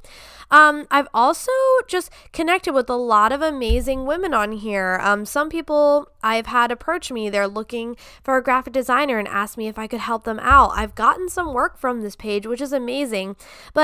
Um, 0.52 0.88
I've 0.90 1.08
also 1.14 1.52
just 1.88 2.10
connected 2.34 2.74
with 2.74 2.90
a 2.90 2.96
lot 2.96 3.32
of 3.32 3.42
amazing 3.42 4.06
women 4.06 4.34
on 4.34 4.52
here. 4.54 5.00
Um, 5.04 5.26
some 5.26 5.50
people 5.50 6.12
I've 6.24 6.48
had 6.48 6.72
approach 6.72 7.12
me. 7.12 7.30
They're 7.30 7.48
looking 7.48 7.96
for 8.24 8.38
a 8.38 8.44
graphic 8.44 8.74
designer 8.74 9.20
and 9.20 9.28
ask 9.28 9.58
me 9.58 9.68
if 9.68 9.78
I 9.78 9.88
could 9.88 10.00
help 10.00 10.24
them 10.24 10.40
out. 10.40 10.72
I've 10.74 10.96
gotten 10.96 11.30
some 11.30 11.54
work 11.54 11.78
from 11.78 12.02
this 12.02 12.16
page, 12.16 12.48
which 12.48 12.62
is 12.62 12.74
amazing. 12.74 13.36
But 13.74 13.79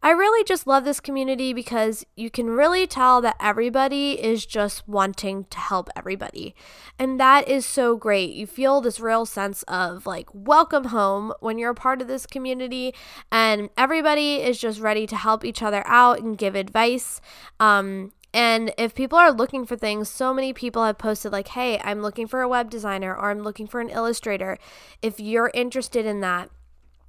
I 0.00 0.10
really 0.10 0.44
just 0.44 0.66
love 0.66 0.84
this 0.84 1.00
community 1.00 1.52
because 1.52 2.06
you 2.14 2.30
can 2.30 2.50
really 2.50 2.86
tell 2.86 3.20
that 3.20 3.36
everybody 3.40 4.12
is 4.12 4.46
just 4.46 4.86
wanting 4.86 5.46
to 5.50 5.58
help 5.58 5.90
everybody. 5.96 6.54
And 7.00 7.18
that 7.18 7.48
is 7.48 7.66
so 7.66 7.96
great. 7.96 8.30
You 8.30 8.46
feel 8.46 8.80
this 8.80 9.00
real 9.00 9.26
sense 9.26 9.64
of 9.64 10.06
like 10.06 10.28
welcome 10.32 10.84
home 10.84 11.32
when 11.40 11.58
you're 11.58 11.72
a 11.72 11.74
part 11.74 12.00
of 12.00 12.06
this 12.06 12.26
community, 12.26 12.94
and 13.32 13.70
everybody 13.76 14.36
is 14.36 14.60
just 14.60 14.78
ready 14.78 15.04
to 15.08 15.16
help 15.16 15.44
each 15.44 15.62
other 15.62 15.82
out 15.86 16.20
and 16.20 16.38
give 16.38 16.54
advice. 16.54 17.20
Um, 17.58 18.12
and 18.32 18.72
if 18.78 18.94
people 18.94 19.18
are 19.18 19.32
looking 19.32 19.66
for 19.66 19.74
things, 19.74 20.08
so 20.08 20.32
many 20.32 20.52
people 20.52 20.84
have 20.84 20.98
posted, 20.98 21.32
like, 21.32 21.48
hey, 21.48 21.80
I'm 21.82 22.02
looking 22.02 22.28
for 22.28 22.42
a 22.42 22.48
web 22.48 22.70
designer 22.70 23.16
or 23.16 23.30
I'm 23.30 23.40
looking 23.40 23.66
for 23.66 23.80
an 23.80 23.88
illustrator. 23.90 24.58
If 25.02 25.18
you're 25.18 25.50
interested 25.54 26.06
in 26.06 26.20
that, 26.20 26.50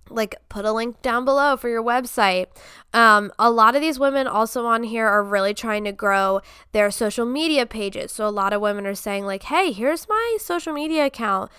like 0.09 0.35
put 0.49 0.65
a 0.65 0.71
link 0.71 1.01
down 1.01 1.25
below 1.25 1.57
for 1.57 1.69
your 1.69 1.83
website. 1.83 2.47
Um, 2.93 3.31
a 3.37 3.51
lot 3.51 3.75
of 3.75 3.81
these 3.81 3.99
women 3.99 4.27
also 4.27 4.65
on 4.65 4.83
here 4.83 5.07
are 5.07 5.23
really 5.23 5.53
trying 5.53 5.83
to 5.83 5.91
grow 5.91 6.41
their 6.71 6.91
social 6.91 7.25
media 7.25 7.65
pages. 7.65 8.11
So 8.11 8.27
a 8.27 8.29
lot 8.29 8.53
of 8.53 8.61
women 8.61 8.85
are 8.85 8.95
saying 8.95 9.25
like, 9.25 9.43
"Hey, 9.43 9.71
here's 9.71 10.07
my 10.09 10.37
social 10.39 10.73
media 10.73 11.05
account. 11.05 11.51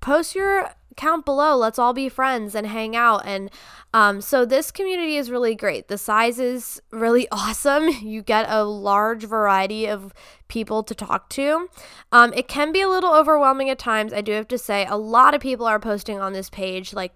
Post 0.00 0.34
your 0.34 0.70
account 0.90 1.24
below. 1.24 1.56
Let's 1.56 1.78
all 1.78 1.92
be 1.92 2.08
friends 2.08 2.54
and 2.54 2.66
hang 2.66 2.96
out." 2.96 3.22
And 3.24 3.50
um, 3.94 4.20
so 4.20 4.44
this 4.44 4.70
community 4.70 5.16
is 5.16 5.30
really 5.30 5.54
great. 5.54 5.88
The 5.88 5.98
size 5.98 6.38
is 6.38 6.80
really 6.90 7.28
awesome. 7.32 7.88
You 7.88 8.22
get 8.22 8.46
a 8.48 8.64
large 8.64 9.24
variety 9.24 9.86
of 9.86 10.14
people 10.48 10.82
to 10.82 10.94
talk 10.94 11.28
to. 11.30 11.68
Um, 12.10 12.32
it 12.34 12.48
can 12.48 12.72
be 12.72 12.80
a 12.80 12.88
little 12.88 13.14
overwhelming 13.14 13.70
at 13.70 13.78
times. 13.78 14.12
I 14.12 14.20
do 14.20 14.32
have 14.32 14.48
to 14.48 14.58
say, 14.58 14.86
a 14.86 14.96
lot 14.96 15.34
of 15.34 15.40
people 15.40 15.66
are 15.66 15.78
posting 15.78 16.20
on 16.20 16.32
this 16.32 16.50
page 16.50 16.92
like 16.92 17.12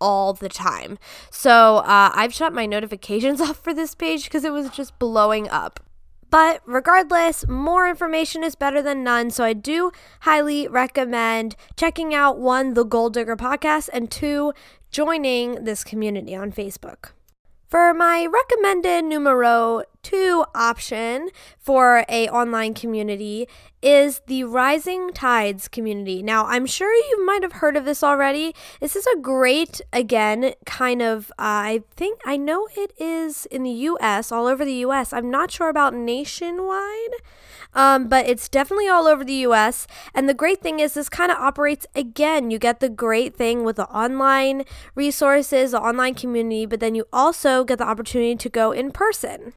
all 0.00 0.32
the 0.32 0.48
time. 0.48 0.98
So 1.30 1.78
uh, 1.78 2.10
I've 2.14 2.34
shut 2.34 2.52
my 2.52 2.66
notifications 2.66 3.40
off 3.42 3.62
for 3.62 3.74
this 3.74 3.94
page 3.94 4.24
because 4.24 4.44
it 4.44 4.52
was 4.52 4.70
just 4.70 4.98
blowing 4.98 5.48
up. 5.48 5.80
But 6.28 6.60
regardless, 6.66 7.46
more 7.46 7.88
information 7.88 8.42
is 8.42 8.56
better 8.56 8.82
than 8.82 9.04
none. 9.04 9.30
So 9.30 9.44
I 9.44 9.52
do 9.52 9.92
highly 10.20 10.66
recommend 10.66 11.56
checking 11.76 12.14
out 12.14 12.38
one, 12.38 12.74
the 12.74 12.84
Goal 12.84 13.10
Digger 13.10 13.36
podcast, 13.36 13.88
and 13.92 14.10
two, 14.10 14.52
joining 14.90 15.64
this 15.64 15.84
community 15.84 16.34
on 16.34 16.52
Facebook. 16.52 17.12
For 17.68 17.92
my 17.92 18.26
recommended 18.26 19.04
numero 19.04 19.82
two 20.06 20.44
option 20.54 21.30
for 21.58 22.04
a 22.08 22.28
online 22.28 22.74
community 22.74 23.48
is 23.82 24.20
the 24.28 24.44
Rising 24.44 25.12
Tides 25.12 25.66
community. 25.66 26.22
Now, 26.22 26.46
I'm 26.46 26.64
sure 26.64 26.94
you 26.94 27.26
might 27.26 27.42
have 27.42 27.54
heard 27.54 27.76
of 27.76 27.84
this 27.84 28.04
already. 28.04 28.54
This 28.80 28.94
is 28.94 29.04
a 29.08 29.18
great, 29.18 29.80
again, 29.92 30.54
kind 30.64 31.02
of, 31.02 31.32
uh, 31.32 31.74
I 31.74 31.82
think, 31.96 32.20
I 32.24 32.36
know 32.36 32.68
it 32.76 32.92
is 32.98 33.46
in 33.46 33.64
the 33.64 33.70
US, 33.70 34.30
all 34.30 34.46
over 34.46 34.64
the 34.64 34.84
US. 34.86 35.12
I'm 35.12 35.28
not 35.28 35.50
sure 35.50 35.68
about 35.68 35.92
nationwide. 35.92 37.14
Um, 37.74 38.06
but 38.06 38.28
it's 38.28 38.48
definitely 38.48 38.88
all 38.88 39.08
over 39.08 39.24
the 39.24 39.44
US. 39.48 39.88
And 40.14 40.28
the 40.28 40.34
great 40.34 40.62
thing 40.62 40.78
is, 40.78 40.94
this 40.94 41.08
kind 41.08 41.32
of 41.32 41.38
operates 41.38 41.84
again. 41.96 42.52
You 42.52 42.60
get 42.60 42.78
the 42.78 42.88
great 42.88 43.34
thing 43.34 43.64
with 43.64 43.74
the 43.74 43.88
online 43.88 44.62
resources, 44.94 45.72
the 45.72 45.80
online 45.80 46.14
community, 46.14 46.64
but 46.64 46.78
then 46.78 46.94
you 46.94 47.06
also 47.12 47.64
get 47.64 47.78
the 47.78 47.88
opportunity 47.88 48.36
to 48.36 48.48
go 48.48 48.70
in 48.70 48.92
person. 48.92 49.52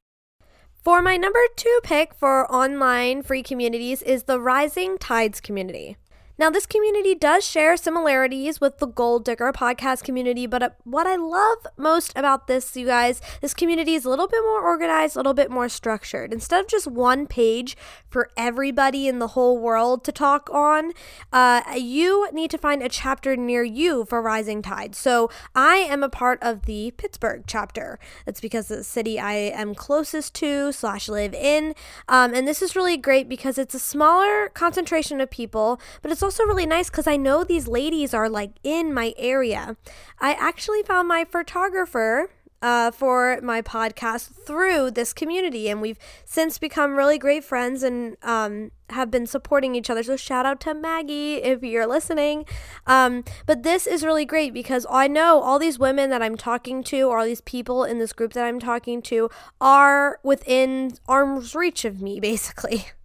For 0.82 1.02
my 1.02 1.18
number 1.18 1.40
two 1.56 1.80
pick 1.82 2.14
for 2.14 2.50
online 2.50 3.22
free 3.22 3.42
communities 3.42 4.00
is 4.00 4.22
the 4.22 4.40
Rising 4.40 4.96
Tides 4.96 5.38
community. 5.38 5.98
Now, 6.40 6.48
this 6.48 6.64
community 6.64 7.14
does 7.14 7.44
share 7.44 7.76
similarities 7.76 8.62
with 8.62 8.78
the 8.78 8.86
Goal 8.86 9.18
Digger 9.18 9.52
podcast 9.52 10.04
community, 10.04 10.46
but 10.46 10.62
uh, 10.62 10.70
what 10.84 11.06
I 11.06 11.16
love 11.16 11.66
most 11.76 12.14
about 12.16 12.46
this, 12.46 12.74
you 12.74 12.86
guys, 12.86 13.20
this 13.42 13.52
community 13.52 13.94
is 13.94 14.06
a 14.06 14.08
little 14.08 14.26
bit 14.26 14.40
more 14.40 14.62
organized, 14.62 15.16
a 15.16 15.18
little 15.18 15.34
bit 15.34 15.50
more 15.50 15.68
structured. 15.68 16.32
Instead 16.32 16.60
of 16.60 16.66
just 16.66 16.86
one 16.86 17.26
page 17.26 17.76
for 18.08 18.30
everybody 18.38 19.06
in 19.06 19.18
the 19.18 19.28
whole 19.28 19.58
world 19.58 20.02
to 20.04 20.12
talk 20.12 20.48
on, 20.50 20.92
uh, 21.30 21.60
you 21.76 22.26
need 22.32 22.50
to 22.52 22.56
find 22.56 22.82
a 22.82 22.88
chapter 22.88 23.36
near 23.36 23.62
you 23.62 24.06
for 24.06 24.22
Rising 24.22 24.62
Tide. 24.62 24.94
So 24.94 25.28
I 25.54 25.76
am 25.76 26.02
a 26.02 26.08
part 26.08 26.38
of 26.42 26.64
the 26.64 26.92
Pittsburgh 26.92 27.44
chapter. 27.46 27.98
That's 28.24 28.40
because 28.40 28.68
the 28.68 28.82
city 28.82 29.20
I 29.20 29.34
am 29.34 29.74
closest 29.74 30.32
to 30.36 30.72
slash 30.72 31.06
live 31.06 31.34
in, 31.34 31.74
um, 32.08 32.32
and 32.32 32.48
this 32.48 32.62
is 32.62 32.74
really 32.74 32.96
great 32.96 33.28
because 33.28 33.58
it's 33.58 33.74
a 33.74 33.78
smaller 33.78 34.48
concentration 34.48 35.20
of 35.20 35.28
people, 35.28 35.78
but 36.00 36.10
it's 36.10 36.22
also 36.22 36.29
also 36.30 36.44
really 36.44 36.64
nice 36.64 36.88
because 36.88 37.08
I 37.08 37.16
know 37.16 37.42
these 37.42 37.66
ladies 37.66 38.14
are 38.14 38.28
like 38.28 38.52
in 38.62 38.94
my 38.94 39.14
area. 39.18 39.76
I 40.20 40.34
actually 40.34 40.84
found 40.84 41.08
my 41.08 41.24
photographer 41.24 42.30
uh, 42.62 42.92
for 42.92 43.40
my 43.42 43.60
podcast 43.62 44.30
through 44.46 44.92
this 44.92 45.12
community, 45.12 45.68
and 45.68 45.82
we've 45.82 45.98
since 46.24 46.56
become 46.56 46.94
really 46.94 47.18
great 47.18 47.42
friends 47.42 47.82
and 47.82 48.16
um, 48.22 48.70
have 48.90 49.10
been 49.10 49.26
supporting 49.26 49.74
each 49.74 49.90
other. 49.90 50.04
So 50.04 50.16
shout 50.16 50.46
out 50.46 50.60
to 50.60 50.72
Maggie 50.72 51.42
if 51.42 51.64
you're 51.64 51.88
listening. 51.88 52.44
Um, 52.86 53.24
but 53.44 53.64
this 53.64 53.88
is 53.88 54.04
really 54.04 54.24
great 54.24 54.54
because 54.54 54.86
I 54.88 55.08
know 55.08 55.40
all 55.40 55.58
these 55.58 55.80
women 55.80 56.10
that 56.10 56.22
I'm 56.22 56.36
talking 56.36 56.84
to, 56.84 57.08
or 57.08 57.18
all 57.18 57.24
these 57.24 57.40
people 57.40 57.82
in 57.82 57.98
this 57.98 58.12
group 58.12 58.34
that 58.34 58.44
I'm 58.44 58.60
talking 58.60 59.02
to, 59.02 59.30
are 59.60 60.20
within 60.22 60.92
arm's 61.08 61.56
reach 61.56 61.84
of 61.84 62.00
me, 62.00 62.20
basically. 62.20 62.84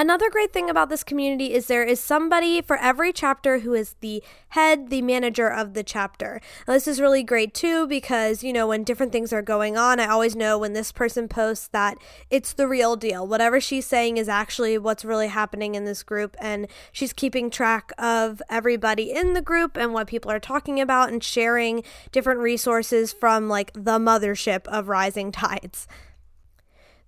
Another 0.00 0.30
great 0.30 0.50
thing 0.50 0.70
about 0.70 0.88
this 0.88 1.04
community 1.04 1.52
is 1.52 1.66
there 1.66 1.84
is 1.84 2.00
somebody 2.00 2.62
for 2.62 2.78
every 2.78 3.12
chapter 3.12 3.58
who 3.58 3.74
is 3.74 3.96
the 4.00 4.22
head, 4.48 4.88
the 4.88 5.02
manager 5.02 5.52
of 5.52 5.74
the 5.74 5.82
chapter. 5.82 6.40
Now, 6.66 6.72
this 6.72 6.88
is 6.88 7.02
really 7.02 7.22
great 7.22 7.52
too 7.52 7.86
because, 7.86 8.42
you 8.42 8.50
know, 8.50 8.66
when 8.66 8.82
different 8.82 9.12
things 9.12 9.30
are 9.30 9.42
going 9.42 9.76
on, 9.76 10.00
I 10.00 10.06
always 10.06 10.34
know 10.34 10.56
when 10.56 10.72
this 10.72 10.90
person 10.90 11.28
posts 11.28 11.68
that 11.72 11.98
it's 12.30 12.54
the 12.54 12.66
real 12.66 12.96
deal. 12.96 13.26
Whatever 13.26 13.60
she's 13.60 13.84
saying 13.84 14.16
is 14.16 14.26
actually 14.26 14.78
what's 14.78 15.04
really 15.04 15.28
happening 15.28 15.74
in 15.74 15.84
this 15.84 16.02
group, 16.02 16.34
and 16.40 16.66
she's 16.92 17.12
keeping 17.12 17.50
track 17.50 17.92
of 17.98 18.40
everybody 18.48 19.12
in 19.12 19.34
the 19.34 19.42
group 19.42 19.76
and 19.76 19.92
what 19.92 20.06
people 20.06 20.30
are 20.30 20.40
talking 20.40 20.80
about 20.80 21.12
and 21.12 21.22
sharing 21.22 21.82
different 22.10 22.40
resources 22.40 23.12
from 23.12 23.50
like 23.50 23.70
the 23.74 23.98
mothership 23.98 24.66
of 24.68 24.88
Rising 24.88 25.30
Tides. 25.30 25.86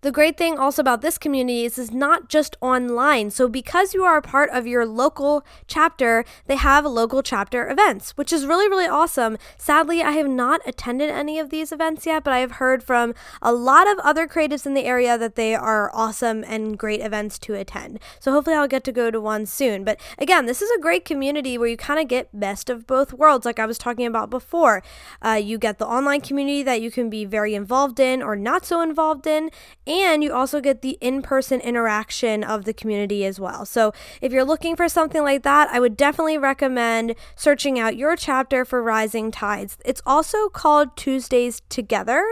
The 0.03 0.11
great 0.11 0.37
thing 0.37 0.59
also 0.59 0.83
about 0.83 1.01
this 1.01 1.17
community 1.17 1.65
is 1.65 1.79
it's 1.79 1.93
not 1.93 2.29
just 2.29 2.57
online. 2.61 3.31
So 3.31 3.47
because 3.47 3.95
you 3.95 4.03
are 4.03 4.17
a 4.17 4.23
part 4.23 4.51
of 4.51 4.67
your 4.67 4.85
local 4.85 5.45
chapter, 5.69 6.25
they 6.47 6.57
have 6.57 6.85
local 6.85 7.23
chapter 7.23 7.71
events, 7.71 8.11
which 8.17 8.33
is 8.33 8.45
really 8.45 8.69
really 8.69 8.89
awesome. 8.89 9.39
Sadly, 9.57 10.03
I 10.03 10.11
have 10.11 10.27
not 10.27 10.61
attended 10.67 11.09
any 11.09 11.39
of 11.39 11.51
these 11.51 11.71
events 11.71 12.05
yet, 12.05 12.25
but 12.25 12.33
I 12.33 12.41
have 12.41 12.53
heard 12.53 12.83
from 12.83 13.15
a 13.41 13.53
lot 13.53 13.87
of 13.89 14.01
other 14.01 14.27
creatives 14.27 14.67
in 14.67 14.75
the 14.75 14.87
area 14.87 15.17
that 15.17 15.37
they 15.37 15.55
are 15.55 15.89
awesome 15.95 16.43
and 16.49 16.77
great 16.77 17.01
events 17.01 17.39
to 17.39 17.55
attend. 17.55 18.01
So 18.19 18.33
hopefully 18.33 18.57
I'll 18.57 18.67
get 18.67 18.83
to 18.83 18.93
go 18.93 19.09
to 19.13 19.21
one 19.21 19.47
soon. 19.47 19.85
But 19.85 20.01
again, 20.19 20.47
this 20.47 20.61
is 20.61 20.71
a 20.73 20.81
great 20.81 21.05
community 21.05 21.57
where 21.57 21.69
you 21.69 21.77
kind 21.77 22.01
of 22.01 22.09
get 22.09 22.29
best 22.33 22.69
of 22.69 22.89
both 22.89 23.13
worlds 23.13 23.47
like 23.47 23.61
I 23.61 23.67
was 23.67 23.79
talking 23.79 24.07
about 24.07 24.31
before. 24.31 24.83
Uh, 25.25 25.41
you 25.41 25.59
get 25.59 25.79
the 25.79 25.87
online 25.87 26.23
community 26.23 26.65
that 26.65 26.83
you 26.83 26.91
can 26.91 27.09
be 27.09 27.25
very 27.25 27.55
involved 27.55 28.01
in 28.01 28.21
or 28.21 28.35
not 28.35 28.67
so 28.67 28.81
involved 28.81 29.29
in 29.29 29.49
and 29.93 30.25
you 30.25 30.33
also 30.33 30.61
get 30.61 30.81
the 30.81 30.97
in 31.01 31.21
person 31.21 31.61
interaction 31.61 32.43
of 32.43 32.65
the 32.65 32.73
community 32.73 33.27
as 33.27 33.39
well. 33.39 33.67
So 33.67 33.93
if 34.23 34.33
you're 34.33 34.45
looking 34.45 34.75
for 34.75 34.89
something 34.89 35.23
like 35.23 35.43
that, 35.43 35.69
I 35.71 35.81
would 35.81 35.97
definitely 35.97 36.39
recommend 36.39 37.15
searching 37.37 37.79
out 37.79 37.97
your 37.97 38.17
chapter 38.17 38.65
for 38.65 38.83
Rising 38.83 39.31
Tides. 39.31 39.77
It's 39.85 40.03
also 40.07 40.49
called 40.49 40.97
Tuesdays 40.97 41.61
Together. 41.69 42.25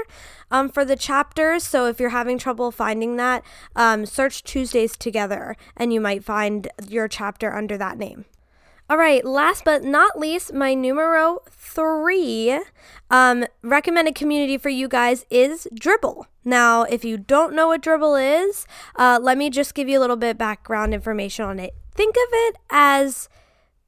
Um, 0.53 0.69
for 0.69 0.85
the 0.85 0.97
chapters. 0.97 1.63
So 1.63 1.87
if 1.87 2.01
you're 2.01 2.09
having 2.09 2.37
trouble 2.37 2.73
finding 2.73 3.15
that, 3.19 3.45
um, 3.77 4.05
search 4.05 4.43
Tuesdays 4.43 4.97
Together 4.97 5.57
and 5.77 5.93
you 5.93 6.01
might 6.01 6.25
find 6.25 6.67
your 6.89 7.07
chapter 7.07 7.55
under 7.55 7.79
that 7.79 7.99
name. 7.99 8.25
All 8.91 8.97
right, 8.97 9.25
last 9.25 9.65
but 9.65 9.85
not 9.85 10.19
least, 10.19 10.53
my 10.53 10.75
numero 10.75 11.43
three 11.49 12.61
um, 13.09 13.45
recommended 13.63 14.17
community 14.17 14.59
for 14.59 14.69
you 14.69 14.89
guys 14.89 15.25
is 15.31 15.69
Dribbble. 15.73 16.25
Now, 16.45 16.83
if 16.83 17.05
you 17.05 17.17
don't 17.17 17.55
know 17.55 17.69
what 17.69 17.83
Dribbble 17.83 18.49
is, 18.49 18.67
uh, 18.97 19.21
let 19.23 19.39
me 19.39 19.49
just 19.49 19.77
give 19.77 19.89
you 19.89 19.97
a 19.97 20.01
little 20.01 20.17
bit 20.17 20.37
background 20.37 20.93
information 20.93 21.45
on 21.45 21.61
it. 21.61 21.73
Think 21.95 22.17
of 22.17 22.29
it 22.33 22.57
as 22.69 23.29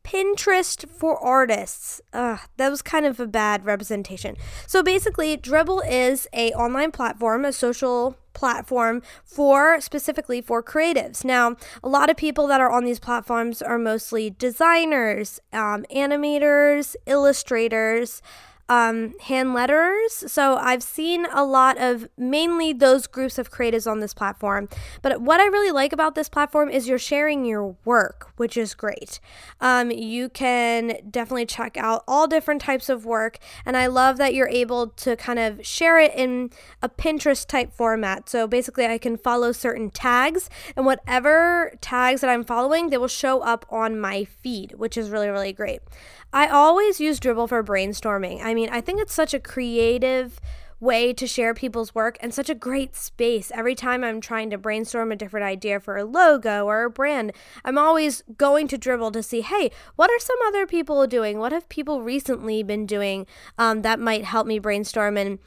Pinterest 0.05 0.89
for 0.89 1.19
artists. 1.19 2.01
Ugh, 2.13 2.39
that 2.57 2.71
was 2.71 2.81
kind 2.81 3.05
of 3.05 3.19
a 3.19 3.27
bad 3.27 3.65
representation. 3.65 4.37
So 4.69 4.85
basically, 4.85 5.37
Dribbble 5.37 5.83
is 5.85 6.29
a 6.33 6.53
online 6.53 6.93
platform, 6.93 7.45
a 7.45 7.53
social 7.53 8.17
platform 8.33 9.03
for 9.25 9.81
specifically 9.81 10.41
for 10.41 10.63
creatives. 10.63 11.25
Now, 11.25 11.57
a 11.83 11.89
lot 11.89 12.11
of 12.11 12.17
people 12.17 12.47
that 12.49 12.61
are 12.61 12.71
on 12.71 12.85
these 12.85 13.01
platforms 13.01 13.63
are 13.63 13.79
mostly 13.79 14.31
designers, 14.31 15.41
um, 15.53 15.85
animators, 15.95 16.97
illustrators 17.07 18.23
um, 18.73 19.13
hand 19.21 19.51
letterers. 19.51 20.31
So 20.31 20.57
I've 20.57 20.83
seen 20.83 21.27
a 21.31 21.45
lot 21.45 21.77
of 21.79 22.09
mainly 22.17 22.73
those 22.73 23.07
groups 23.07 23.37
of 23.39 23.51
creatives 23.51 23.91
on 23.91 24.01
this 24.01 24.15
platform. 24.15 24.71
But 25.03 25.21
what 25.21 25.41
I 25.41 25.47
really 25.47 25.73
like 25.73 25.93
about 25.93 26.15
this 26.15 26.31
platform 26.31 26.71
is 26.71 26.89
you're 26.89 26.99
sharing 26.99 27.45
your 27.45 27.77
work, 27.85 28.33
which 28.37 28.57
is 28.57 28.75
great. 28.75 29.21
Um, 29.61 29.91
you 29.91 30.31
can 30.31 30.99
definitely 31.11 31.45
check 31.45 31.77
out 31.77 32.03
all 32.09 32.27
different 32.27 32.63
types 32.63 32.89
of 32.89 33.05
work. 33.05 33.39
And 33.67 33.77
I 33.77 33.89
love 33.89 34.17
that 34.17 34.33
you're 34.35 34.49
able 34.49 34.89
to 34.89 35.17
kind 35.17 35.39
of 35.39 35.67
share 35.67 35.99
it 35.99 36.15
in 36.15 36.51
a 36.81 36.89
Pinterest 36.89 37.47
type 37.47 37.75
format. 37.75 38.31
So 38.31 38.47
basically, 38.47 38.87
I 38.87 38.97
can 38.97 39.19
follow 39.19 39.53
certain 39.53 39.91
tags, 39.91 40.49
and 40.77 40.87
whatever 40.87 41.73
tags 41.81 42.23
that 42.23 42.31
I'm 42.31 42.45
following, 42.45 42.89
they 42.89 42.97
will 42.97 43.09
show 43.09 43.43
up 43.43 43.67
on 43.69 44.01
my 44.01 44.25
feed, 44.25 44.75
which 44.77 44.97
is 44.97 45.11
really, 45.11 45.29
really 45.29 45.53
great. 45.53 45.81
I 46.35 46.49
always 46.49 46.99
use 46.99 47.21
Dribbble 47.21 47.51
for 47.51 47.63
brainstorming. 47.63 48.43
I 48.43 48.55
mean, 48.55 48.62
I 48.71 48.81
think 48.81 49.01
it's 49.01 49.15
such 49.15 49.35
a 49.35 49.41
creative 49.41 50.41
way 50.83 51.13
to 51.13 51.29
share 51.29 51.55
people's 51.55 51.95
work 51.95 52.19
and 52.21 52.35
such 52.35 52.51
a 52.51 52.55
great 52.57 52.97
space. 52.97 53.53
Every 53.55 53.77
time 53.77 54.03
I'm 54.03 54.21
trying 54.21 54.51
to 54.51 54.59
brainstorm 54.59 55.13
a 55.13 55.17
different 55.17 55.47
idea 55.47 55.79
for 55.79 55.97
a 55.97 56.05
logo 56.05 56.67
or 56.67 56.83
a 56.83 56.91
brand, 56.91 57.33
I'm 57.65 57.79
always 57.79 58.25
going 58.37 58.67
to 58.69 58.79
Dribbble 58.79 59.13
to 59.13 59.23
see, 59.23 59.43
hey, 59.43 59.71
what 59.95 60.11
are 60.11 60.19
some 60.19 60.37
other 60.45 60.67
people 60.67 61.07
doing? 61.07 61.39
What 61.39 61.53
have 61.53 61.69
people 61.69 62.03
recently 62.03 62.65
been 62.65 62.85
doing 62.85 63.27
um, 63.59 63.83
that 63.83 64.01
might 64.01 64.25
help 64.25 64.47
me 64.47 64.59
brainstorm? 64.59 65.17
And 65.17 65.39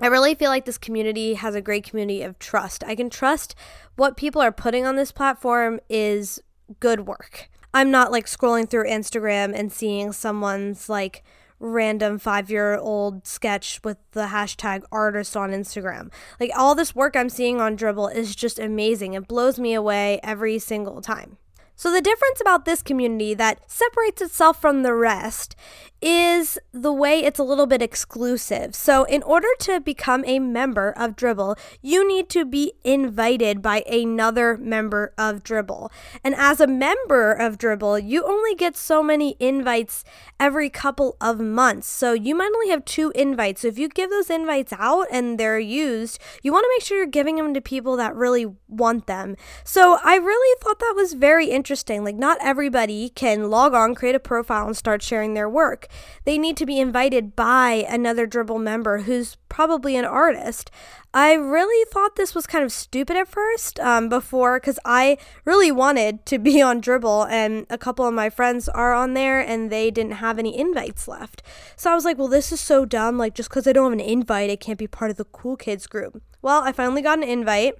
I 0.00 0.06
really 0.06 0.36
feel 0.36 0.48
like 0.48 0.64
this 0.64 0.78
community 0.78 1.34
has 1.34 1.56
a 1.56 1.60
great 1.60 1.84
community 1.84 2.22
of 2.22 2.38
trust. 2.38 2.84
I 2.84 2.94
can 2.94 3.10
trust 3.10 3.56
what 3.96 4.16
people 4.16 4.40
are 4.40 4.52
putting 4.52 4.86
on 4.86 4.94
this 4.94 5.10
platform 5.10 5.80
is 5.88 6.40
good 6.78 7.00
work. 7.00 7.50
I'm 7.74 7.90
not 7.90 8.12
like 8.12 8.26
scrolling 8.26 8.70
through 8.70 8.86
Instagram 8.86 9.52
and 9.54 9.72
seeing 9.72 10.12
someone's 10.12 10.88
like 10.88 11.24
random 11.60 12.18
five 12.18 12.50
year 12.50 12.76
old 12.76 13.26
sketch 13.26 13.80
with 13.84 13.98
the 14.12 14.26
hashtag 14.26 14.82
artist 14.92 15.36
on 15.36 15.50
Instagram. 15.50 16.10
Like 16.38 16.50
all 16.56 16.74
this 16.74 16.94
work 16.94 17.16
I'm 17.16 17.28
seeing 17.28 17.60
on 17.60 17.76
Dribbble 17.76 18.14
is 18.14 18.34
just 18.36 18.58
amazing. 18.58 19.14
It 19.14 19.28
blows 19.28 19.58
me 19.58 19.74
away 19.74 20.20
every 20.22 20.58
single 20.58 21.00
time. 21.00 21.38
So, 21.78 21.92
the 21.92 22.00
difference 22.00 22.40
about 22.40 22.64
this 22.64 22.82
community 22.82 23.34
that 23.34 23.60
separates 23.70 24.20
itself 24.20 24.60
from 24.60 24.82
the 24.82 24.94
rest 24.94 25.54
is 26.00 26.58
the 26.72 26.92
way 26.92 27.20
it's 27.20 27.38
a 27.38 27.44
little 27.44 27.66
bit 27.66 27.82
exclusive. 27.82 28.74
So, 28.74 29.04
in 29.04 29.22
order 29.22 29.46
to 29.60 29.78
become 29.80 30.24
a 30.26 30.40
member 30.40 30.90
of 30.90 31.14
Dribbble, 31.14 31.56
you 31.80 32.06
need 32.06 32.28
to 32.30 32.44
be 32.44 32.72
invited 32.82 33.62
by 33.62 33.84
another 33.90 34.56
member 34.56 35.12
of 35.16 35.44
Dribbble. 35.44 35.90
And 36.24 36.34
as 36.34 36.60
a 36.60 36.66
member 36.66 37.32
of 37.32 37.58
Dribbble, 37.58 38.04
you 38.04 38.24
only 38.24 38.56
get 38.56 38.76
so 38.76 39.00
many 39.00 39.36
invites 39.38 40.04
every 40.40 40.70
couple 40.70 41.16
of 41.20 41.38
months. 41.38 41.86
So, 41.86 42.12
you 42.12 42.34
might 42.34 42.52
only 42.54 42.70
have 42.70 42.84
two 42.84 43.12
invites. 43.14 43.62
So, 43.62 43.68
if 43.68 43.78
you 43.78 43.88
give 43.88 44.10
those 44.10 44.30
invites 44.30 44.72
out 44.72 45.06
and 45.12 45.38
they're 45.38 45.60
used, 45.60 46.18
you 46.42 46.52
want 46.52 46.64
to 46.64 46.74
make 46.76 46.84
sure 46.84 46.96
you're 46.98 47.06
giving 47.06 47.36
them 47.36 47.54
to 47.54 47.60
people 47.60 47.96
that 47.98 48.16
really 48.16 48.46
want 48.66 49.06
them. 49.06 49.36
So, 49.62 49.98
I 50.04 50.16
really 50.16 50.60
thought 50.60 50.80
that 50.80 50.94
was 50.96 51.12
very 51.12 51.46
interesting. 51.46 51.67
Like, 51.76 52.16
not 52.16 52.38
everybody 52.40 53.10
can 53.10 53.50
log 53.50 53.74
on, 53.74 53.94
create 53.94 54.14
a 54.14 54.20
profile, 54.20 54.66
and 54.66 54.76
start 54.76 55.02
sharing 55.02 55.34
their 55.34 55.48
work. 55.48 55.88
They 56.24 56.38
need 56.38 56.56
to 56.58 56.66
be 56.66 56.80
invited 56.80 57.34
by 57.36 57.86
another 57.88 58.26
Dribbble 58.26 58.60
member 58.60 58.98
who's 58.98 59.36
probably 59.48 59.96
an 59.96 60.04
artist. 60.04 60.70
I 61.12 61.32
really 61.32 61.84
thought 61.90 62.16
this 62.16 62.34
was 62.34 62.46
kind 62.46 62.64
of 62.64 62.72
stupid 62.72 63.16
at 63.16 63.28
first 63.28 63.80
um, 63.80 64.08
before 64.08 64.60
because 64.60 64.78
I 64.84 65.18
really 65.44 65.72
wanted 65.72 66.24
to 66.26 66.38
be 66.38 66.60
on 66.62 66.80
Dribbble, 66.80 67.28
and 67.30 67.66
a 67.70 67.78
couple 67.78 68.06
of 68.06 68.14
my 68.14 68.30
friends 68.30 68.68
are 68.68 68.94
on 68.94 69.14
there 69.14 69.40
and 69.40 69.70
they 69.70 69.90
didn't 69.90 70.12
have 70.12 70.38
any 70.38 70.58
invites 70.58 71.08
left. 71.08 71.42
So 71.76 71.90
I 71.90 71.94
was 71.94 72.04
like, 72.04 72.18
well, 72.18 72.28
this 72.28 72.52
is 72.52 72.60
so 72.60 72.84
dumb. 72.84 73.18
Like, 73.18 73.34
just 73.34 73.48
because 73.48 73.66
I 73.66 73.72
don't 73.72 73.90
have 73.90 74.00
an 74.00 74.00
invite, 74.00 74.50
I 74.50 74.56
can't 74.56 74.78
be 74.78 74.86
part 74.86 75.10
of 75.10 75.16
the 75.16 75.24
cool 75.24 75.56
kids 75.56 75.86
group. 75.86 76.22
Well, 76.42 76.62
I 76.62 76.72
finally 76.72 77.02
got 77.02 77.18
an 77.18 77.24
invite 77.24 77.74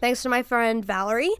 thanks 0.00 0.22
to 0.22 0.28
my 0.28 0.42
friend 0.42 0.84
Valerie. 0.84 1.34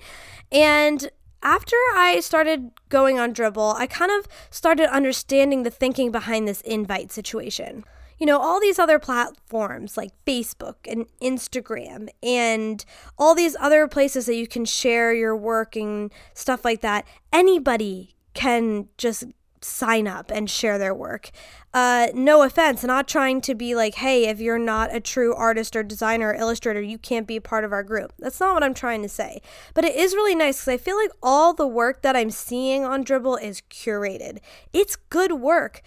And 0.52 1.10
after 1.46 1.76
I 1.94 2.18
started 2.18 2.72
going 2.88 3.20
on 3.20 3.32
Dribbble, 3.32 3.76
I 3.76 3.86
kind 3.86 4.10
of 4.10 4.26
started 4.50 4.92
understanding 4.92 5.62
the 5.62 5.70
thinking 5.70 6.10
behind 6.10 6.48
this 6.48 6.60
invite 6.62 7.12
situation. 7.12 7.84
You 8.18 8.26
know, 8.26 8.40
all 8.40 8.60
these 8.60 8.80
other 8.80 8.98
platforms 8.98 9.96
like 9.96 10.10
Facebook 10.26 10.74
and 10.88 11.06
Instagram 11.22 12.08
and 12.20 12.84
all 13.16 13.36
these 13.36 13.54
other 13.60 13.86
places 13.86 14.26
that 14.26 14.34
you 14.34 14.48
can 14.48 14.64
share 14.64 15.14
your 15.14 15.36
work 15.36 15.76
and 15.76 16.12
stuff 16.34 16.64
like 16.64 16.80
that, 16.80 17.06
anybody 17.32 18.16
can 18.34 18.88
just 18.98 19.24
sign 19.66 20.06
up 20.06 20.30
and 20.30 20.48
share 20.48 20.78
their 20.78 20.94
work. 20.94 21.30
Uh, 21.74 22.08
no 22.14 22.42
offense, 22.42 22.82
not 22.84 23.06
trying 23.06 23.40
to 23.42 23.54
be 23.54 23.74
like, 23.74 23.96
hey, 23.96 24.28
if 24.28 24.40
you're 24.40 24.58
not 24.58 24.94
a 24.94 25.00
true 25.00 25.34
artist 25.34 25.76
or 25.76 25.82
designer 25.82 26.28
or 26.28 26.34
illustrator, 26.34 26.80
you 26.80 26.96
can't 26.96 27.26
be 27.26 27.36
a 27.36 27.40
part 27.40 27.64
of 27.64 27.72
our 27.72 27.82
group. 27.82 28.12
That's 28.18 28.40
not 28.40 28.54
what 28.54 28.64
I'm 28.64 28.72
trying 28.72 29.02
to 29.02 29.08
say. 29.08 29.42
But 29.74 29.84
it 29.84 29.94
is 29.94 30.14
really 30.14 30.34
nice 30.34 30.60
because 30.60 30.72
I 30.72 30.76
feel 30.78 30.96
like 30.96 31.10
all 31.22 31.52
the 31.52 31.66
work 31.66 32.02
that 32.02 32.16
I'm 32.16 32.30
seeing 32.30 32.84
on 32.84 33.04
Dribbble 33.04 33.42
is 33.42 33.60
curated. 33.70 34.38
It's 34.72 34.96
good 34.96 35.32
work. 35.32 35.82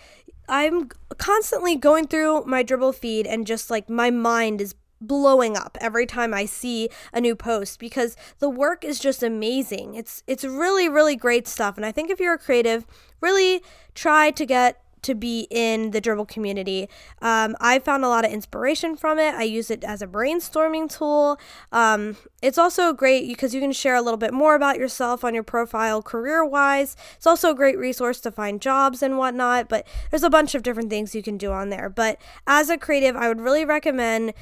I'm 0.48 0.90
constantly 1.18 1.76
going 1.76 2.08
through 2.08 2.44
my 2.46 2.64
Dribbble 2.64 2.96
feed 2.96 3.28
and 3.28 3.46
just 3.48 3.70
like 3.70 3.90
my 3.90 4.10
mind 4.10 4.62
is 4.62 4.74
blowing 5.02 5.56
up 5.56 5.78
every 5.80 6.06
time 6.06 6.34
I 6.34 6.46
see 6.46 6.90
a 7.14 7.22
new 7.22 7.36
post 7.36 7.80
because 7.80 8.16
the 8.40 8.50
work 8.50 8.84
is 8.84 9.00
just 9.00 9.24
amazing. 9.24 9.96
It's 9.96 10.24
it's 10.28 10.44
really 10.44 10.90
really 10.90 11.16
great 11.16 11.48
stuff 11.48 11.78
and 11.78 11.86
I 11.86 11.92
think 11.92 12.10
if 12.10 12.20
you're 12.20 12.34
a 12.34 12.40
creative, 12.40 12.86
really 13.22 13.62
try 13.94 14.32
to 14.32 14.46
get 14.46 14.82
to 15.02 15.16
be 15.16 15.48
in 15.50 15.92
the 15.92 16.02
Dribbble 16.02 16.28
community. 16.28 16.90
Um, 17.22 17.56
I 17.60 17.80
found 17.80 18.04
a 18.04 18.10
lot 18.10 18.26
of 18.26 18.32
inspiration 18.32 18.96
from 18.96 19.20
it. 19.20 19.34
I 19.36 19.44
use 19.44 19.72
it 19.72 19.84
as 19.84 20.02
a 20.02 20.08
brainstorming 20.08 20.96
tool. 20.96 21.40
Um, 21.72 22.18
it's 22.42 22.58
also 22.58 22.94
great 22.94 23.28
because 23.28 23.54
you 23.54 23.62
can 23.62 23.72
share 23.72 23.96
a 23.96 24.02
little 24.02 24.18
bit 24.18 24.34
more 24.34 24.56
about 24.56 24.78
yourself 24.78 25.24
on 25.24 25.34
your 25.34 25.44
profile 25.44 26.02
career 26.02 26.46
wise. 26.46 26.96
It's 27.16 27.28
also 27.28 27.52
a 27.52 27.56
great 27.56 27.78
resource 27.78 28.20
to 28.22 28.32
find 28.32 28.62
jobs 28.62 29.02
and 29.02 29.18
whatnot, 29.18 29.70
but 29.70 29.88
there's 30.10 30.24
a 30.24 30.30
bunch 30.30 30.56
of 30.56 30.64
different 30.64 30.90
things 30.90 31.16
you 31.16 31.24
can 31.24 31.38
do 31.38 31.52
on 31.52 31.70
there. 31.70 31.90
But 31.90 32.20
as 32.46 32.70
a 32.70 32.78
creative, 32.78 33.16
I 33.16 33.28
would 33.28 33.42
really 33.42 33.66
recommend 33.66 34.34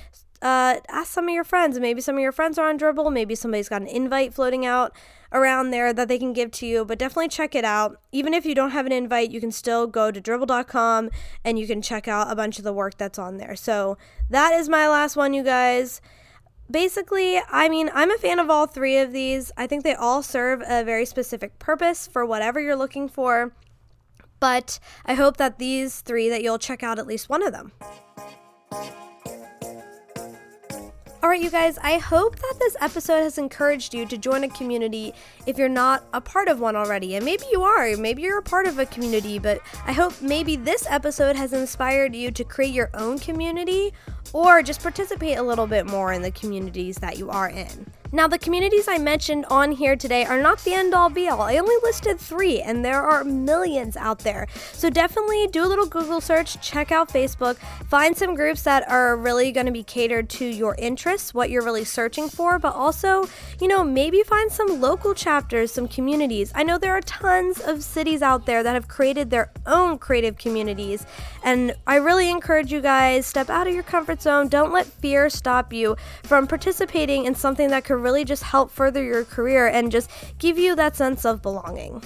uh, 0.41 0.79
ask 0.89 1.11
some 1.11 1.27
of 1.27 1.33
your 1.33 1.43
friends. 1.43 1.79
Maybe 1.79 2.01
some 2.01 2.15
of 2.15 2.21
your 2.21 2.31
friends 2.31 2.57
are 2.57 2.69
on 2.69 2.77
Dribbble. 2.77 3.11
Maybe 3.11 3.35
somebody's 3.35 3.69
got 3.69 3.81
an 3.81 3.87
invite 3.87 4.33
floating 4.33 4.65
out 4.65 4.95
around 5.31 5.71
there 5.71 5.91
that 5.93 6.07
they 6.07 6.19
can 6.19 6.33
give 6.33 6.51
to 6.51 6.65
you. 6.65 6.85
But 6.85 6.99
definitely 6.99 7.29
check 7.29 7.55
it 7.55 7.65
out. 7.65 7.99
Even 8.11 8.33
if 8.33 8.45
you 8.45 8.53
don't 8.53 8.71
have 8.71 8.85
an 8.85 8.91
invite, 8.91 9.31
you 9.31 9.39
can 9.39 9.51
still 9.51 9.87
go 9.87 10.11
to 10.11 10.21
dribbble.com 10.21 11.09
and 11.43 11.59
you 11.59 11.67
can 11.67 11.81
check 11.81 12.07
out 12.07 12.31
a 12.31 12.35
bunch 12.35 12.57
of 12.57 12.63
the 12.63 12.73
work 12.73 12.97
that's 12.97 13.19
on 13.19 13.37
there. 13.37 13.55
So 13.55 13.97
that 14.29 14.53
is 14.53 14.69
my 14.69 14.87
last 14.87 15.15
one, 15.15 15.33
you 15.33 15.43
guys. 15.43 16.01
Basically, 16.69 17.39
I 17.49 17.69
mean, 17.69 17.89
I'm 17.93 18.11
a 18.11 18.17
fan 18.17 18.39
of 18.39 18.49
all 18.49 18.67
three 18.67 18.97
of 18.97 19.13
these. 19.13 19.51
I 19.57 19.67
think 19.67 19.83
they 19.83 19.95
all 19.95 20.21
serve 20.21 20.61
a 20.67 20.83
very 20.83 21.05
specific 21.05 21.57
purpose 21.59 22.07
for 22.07 22.25
whatever 22.25 22.59
you're 22.59 22.75
looking 22.75 23.07
for. 23.07 23.53
But 24.39 24.79
I 25.05 25.15
hope 25.15 25.37
that 25.37 25.57
these 25.57 26.01
three 26.01 26.29
that 26.29 26.43
you'll 26.43 26.59
check 26.59 26.83
out 26.83 26.99
at 26.99 27.07
least 27.07 27.29
one 27.29 27.41
of 27.41 27.53
them. 27.53 27.71
All 31.23 31.29
right, 31.29 31.41
you 31.41 31.49
guys, 31.49 31.79
I 31.79 31.97
hope 31.97 32.35
that 32.35 32.55
this 32.59 32.75
episode 32.79 33.23
has 33.23 33.39
encouraged 33.39 33.91
you 33.91 34.05
to 34.05 34.19
join 34.19 34.43
a 34.43 34.49
community 34.49 35.15
if 35.47 35.57
you're 35.57 35.67
not 35.67 36.03
a 36.13 36.21
part 36.21 36.47
of 36.47 36.59
one 36.59 36.75
already. 36.75 37.15
And 37.15 37.25
maybe 37.25 37.43
you 37.51 37.63
are, 37.63 37.97
maybe 37.97 38.21
you're 38.21 38.37
a 38.37 38.43
part 38.43 38.67
of 38.67 38.77
a 38.77 38.85
community, 38.85 39.39
but 39.39 39.59
I 39.87 39.93
hope 39.93 40.21
maybe 40.21 40.55
this 40.55 40.85
episode 40.87 41.35
has 41.35 41.53
inspired 41.53 42.15
you 42.15 42.29
to 42.29 42.43
create 42.43 42.73
your 42.73 42.91
own 42.93 43.17
community 43.17 43.93
or 44.31 44.61
just 44.61 44.83
participate 44.83 45.39
a 45.39 45.43
little 45.43 45.65
bit 45.65 45.87
more 45.87 46.13
in 46.13 46.21
the 46.21 46.31
communities 46.31 46.97
that 46.97 47.17
you 47.17 47.31
are 47.31 47.49
in. 47.49 47.91
Now, 48.13 48.27
the 48.27 48.39
communities 48.39 48.87
I 48.87 48.99
mentioned 48.99 49.45
on 49.49 49.73
here 49.73 49.97
today 49.97 50.23
are 50.23 50.41
not 50.41 50.59
the 50.59 50.73
end 50.73 50.93
all 50.93 51.09
be 51.09 51.27
all. 51.27 51.41
I 51.41 51.57
only 51.57 51.75
listed 51.83 52.17
three, 52.17 52.61
and 52.61 52.83
there 52.83 53.01
are 53.01 53.25
millions 53.25 53.97
out 53.97 54.19
there. 54.19 54.47
So 54.71 54.89
definitely 54.89 55.47
do 55.47 55.65
a 55.65 55.67
little 55.67 55.85
Google 55.85 56.21
search, 56.21 56.61
check 56.61 56.93
out 56.93 57.09
Facebook, 57.09 57.57
find 57.89 58.15
some 58.15 58.33
groups 58.33 58.61
that 58.61 58.87
are 58.89 59.17
really 59.17 59.51
going 59.51 59.65
to 59.65 59.73
be 59.73 59.83
catered 59.83 60.29
to 60.29 60.45
your 60.45 60.75
interests, 60.75 61.33
what 61.33 61.49
you're 61.49 61.63
really 61.63 61.83
searching 61.83 62.29
for, 62.29 62.59
but 62.59 62.73
also, 62.73 63.27
you 63.59 63.67
know, 63.67 63.83
maybe 63.83 64.23
find 64.23 64.51
some 64.53 64.79
local 64.79 65.13
chapters, 65.13 65.73
some 65.73 65.89
communities. 65.89 66.53
I 66.55 66.63
know 66.63 66.77
there 66.77 66.93
are 66.95 67.01
tons 67.01 67.59
of 67.59 67.83
cities 67.83 68.21
out 68.21 68.45
there 68.45 68.63
that 68.63 68.73
have 68.73 68.87
created 68.87 69.31
their 69.31 69.51
own 69.65 69.97
creative 69.97 70.37
communities, 70.37 71.05
and 71.43 71.75
I 71.85 71.97
really 71.97 72.29
encourage 72.29 72.71
you 72.71 72.79
guys 72.79 73.25
step 73.25 73.49
out 73.49 73.67
of 73.67 73.73
your 73.73 73.83
comfort 73.83 74.21
zone. 74.21 74.47
Don't 74.47 74.71
let 74.71 74.85
fear 74.85 75.29
stop 75.29 75.73
you 75.73 75.97
from 76.23 76.47
participating 76.47 77.25
in 77.25 77.35
something 77.35 77.69
that 77.69 77.83
could 77.83 77.96
really 77.97 78.25
just 78.25 78.43
help 78.43 78.71
further 78.71 79.03
your 79.03 79.23
career 79.23 79.67
and 79.67 79.91
just 79.91 80.09
give 80.39 80.57
you 80.57 80.75
that 80.75 80.95
sense 80.95 81.25
of 81.25 81.41
belonging. 81.41 82.03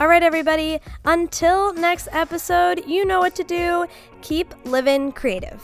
All 0.00 0.08
right, 0.08 0.22
everybody, 0.22 0.80
until 1.04 1.74
next 1.74 2.08
episode, 2.12 2.84
you 2.86 3.04
know 3.04 3.20
what 3.20 3.34
to 3.36 3.44
do. 3.44 3.86
Keep 4.20 4.54
living 4.64 5.12
creative. 5.12 5.62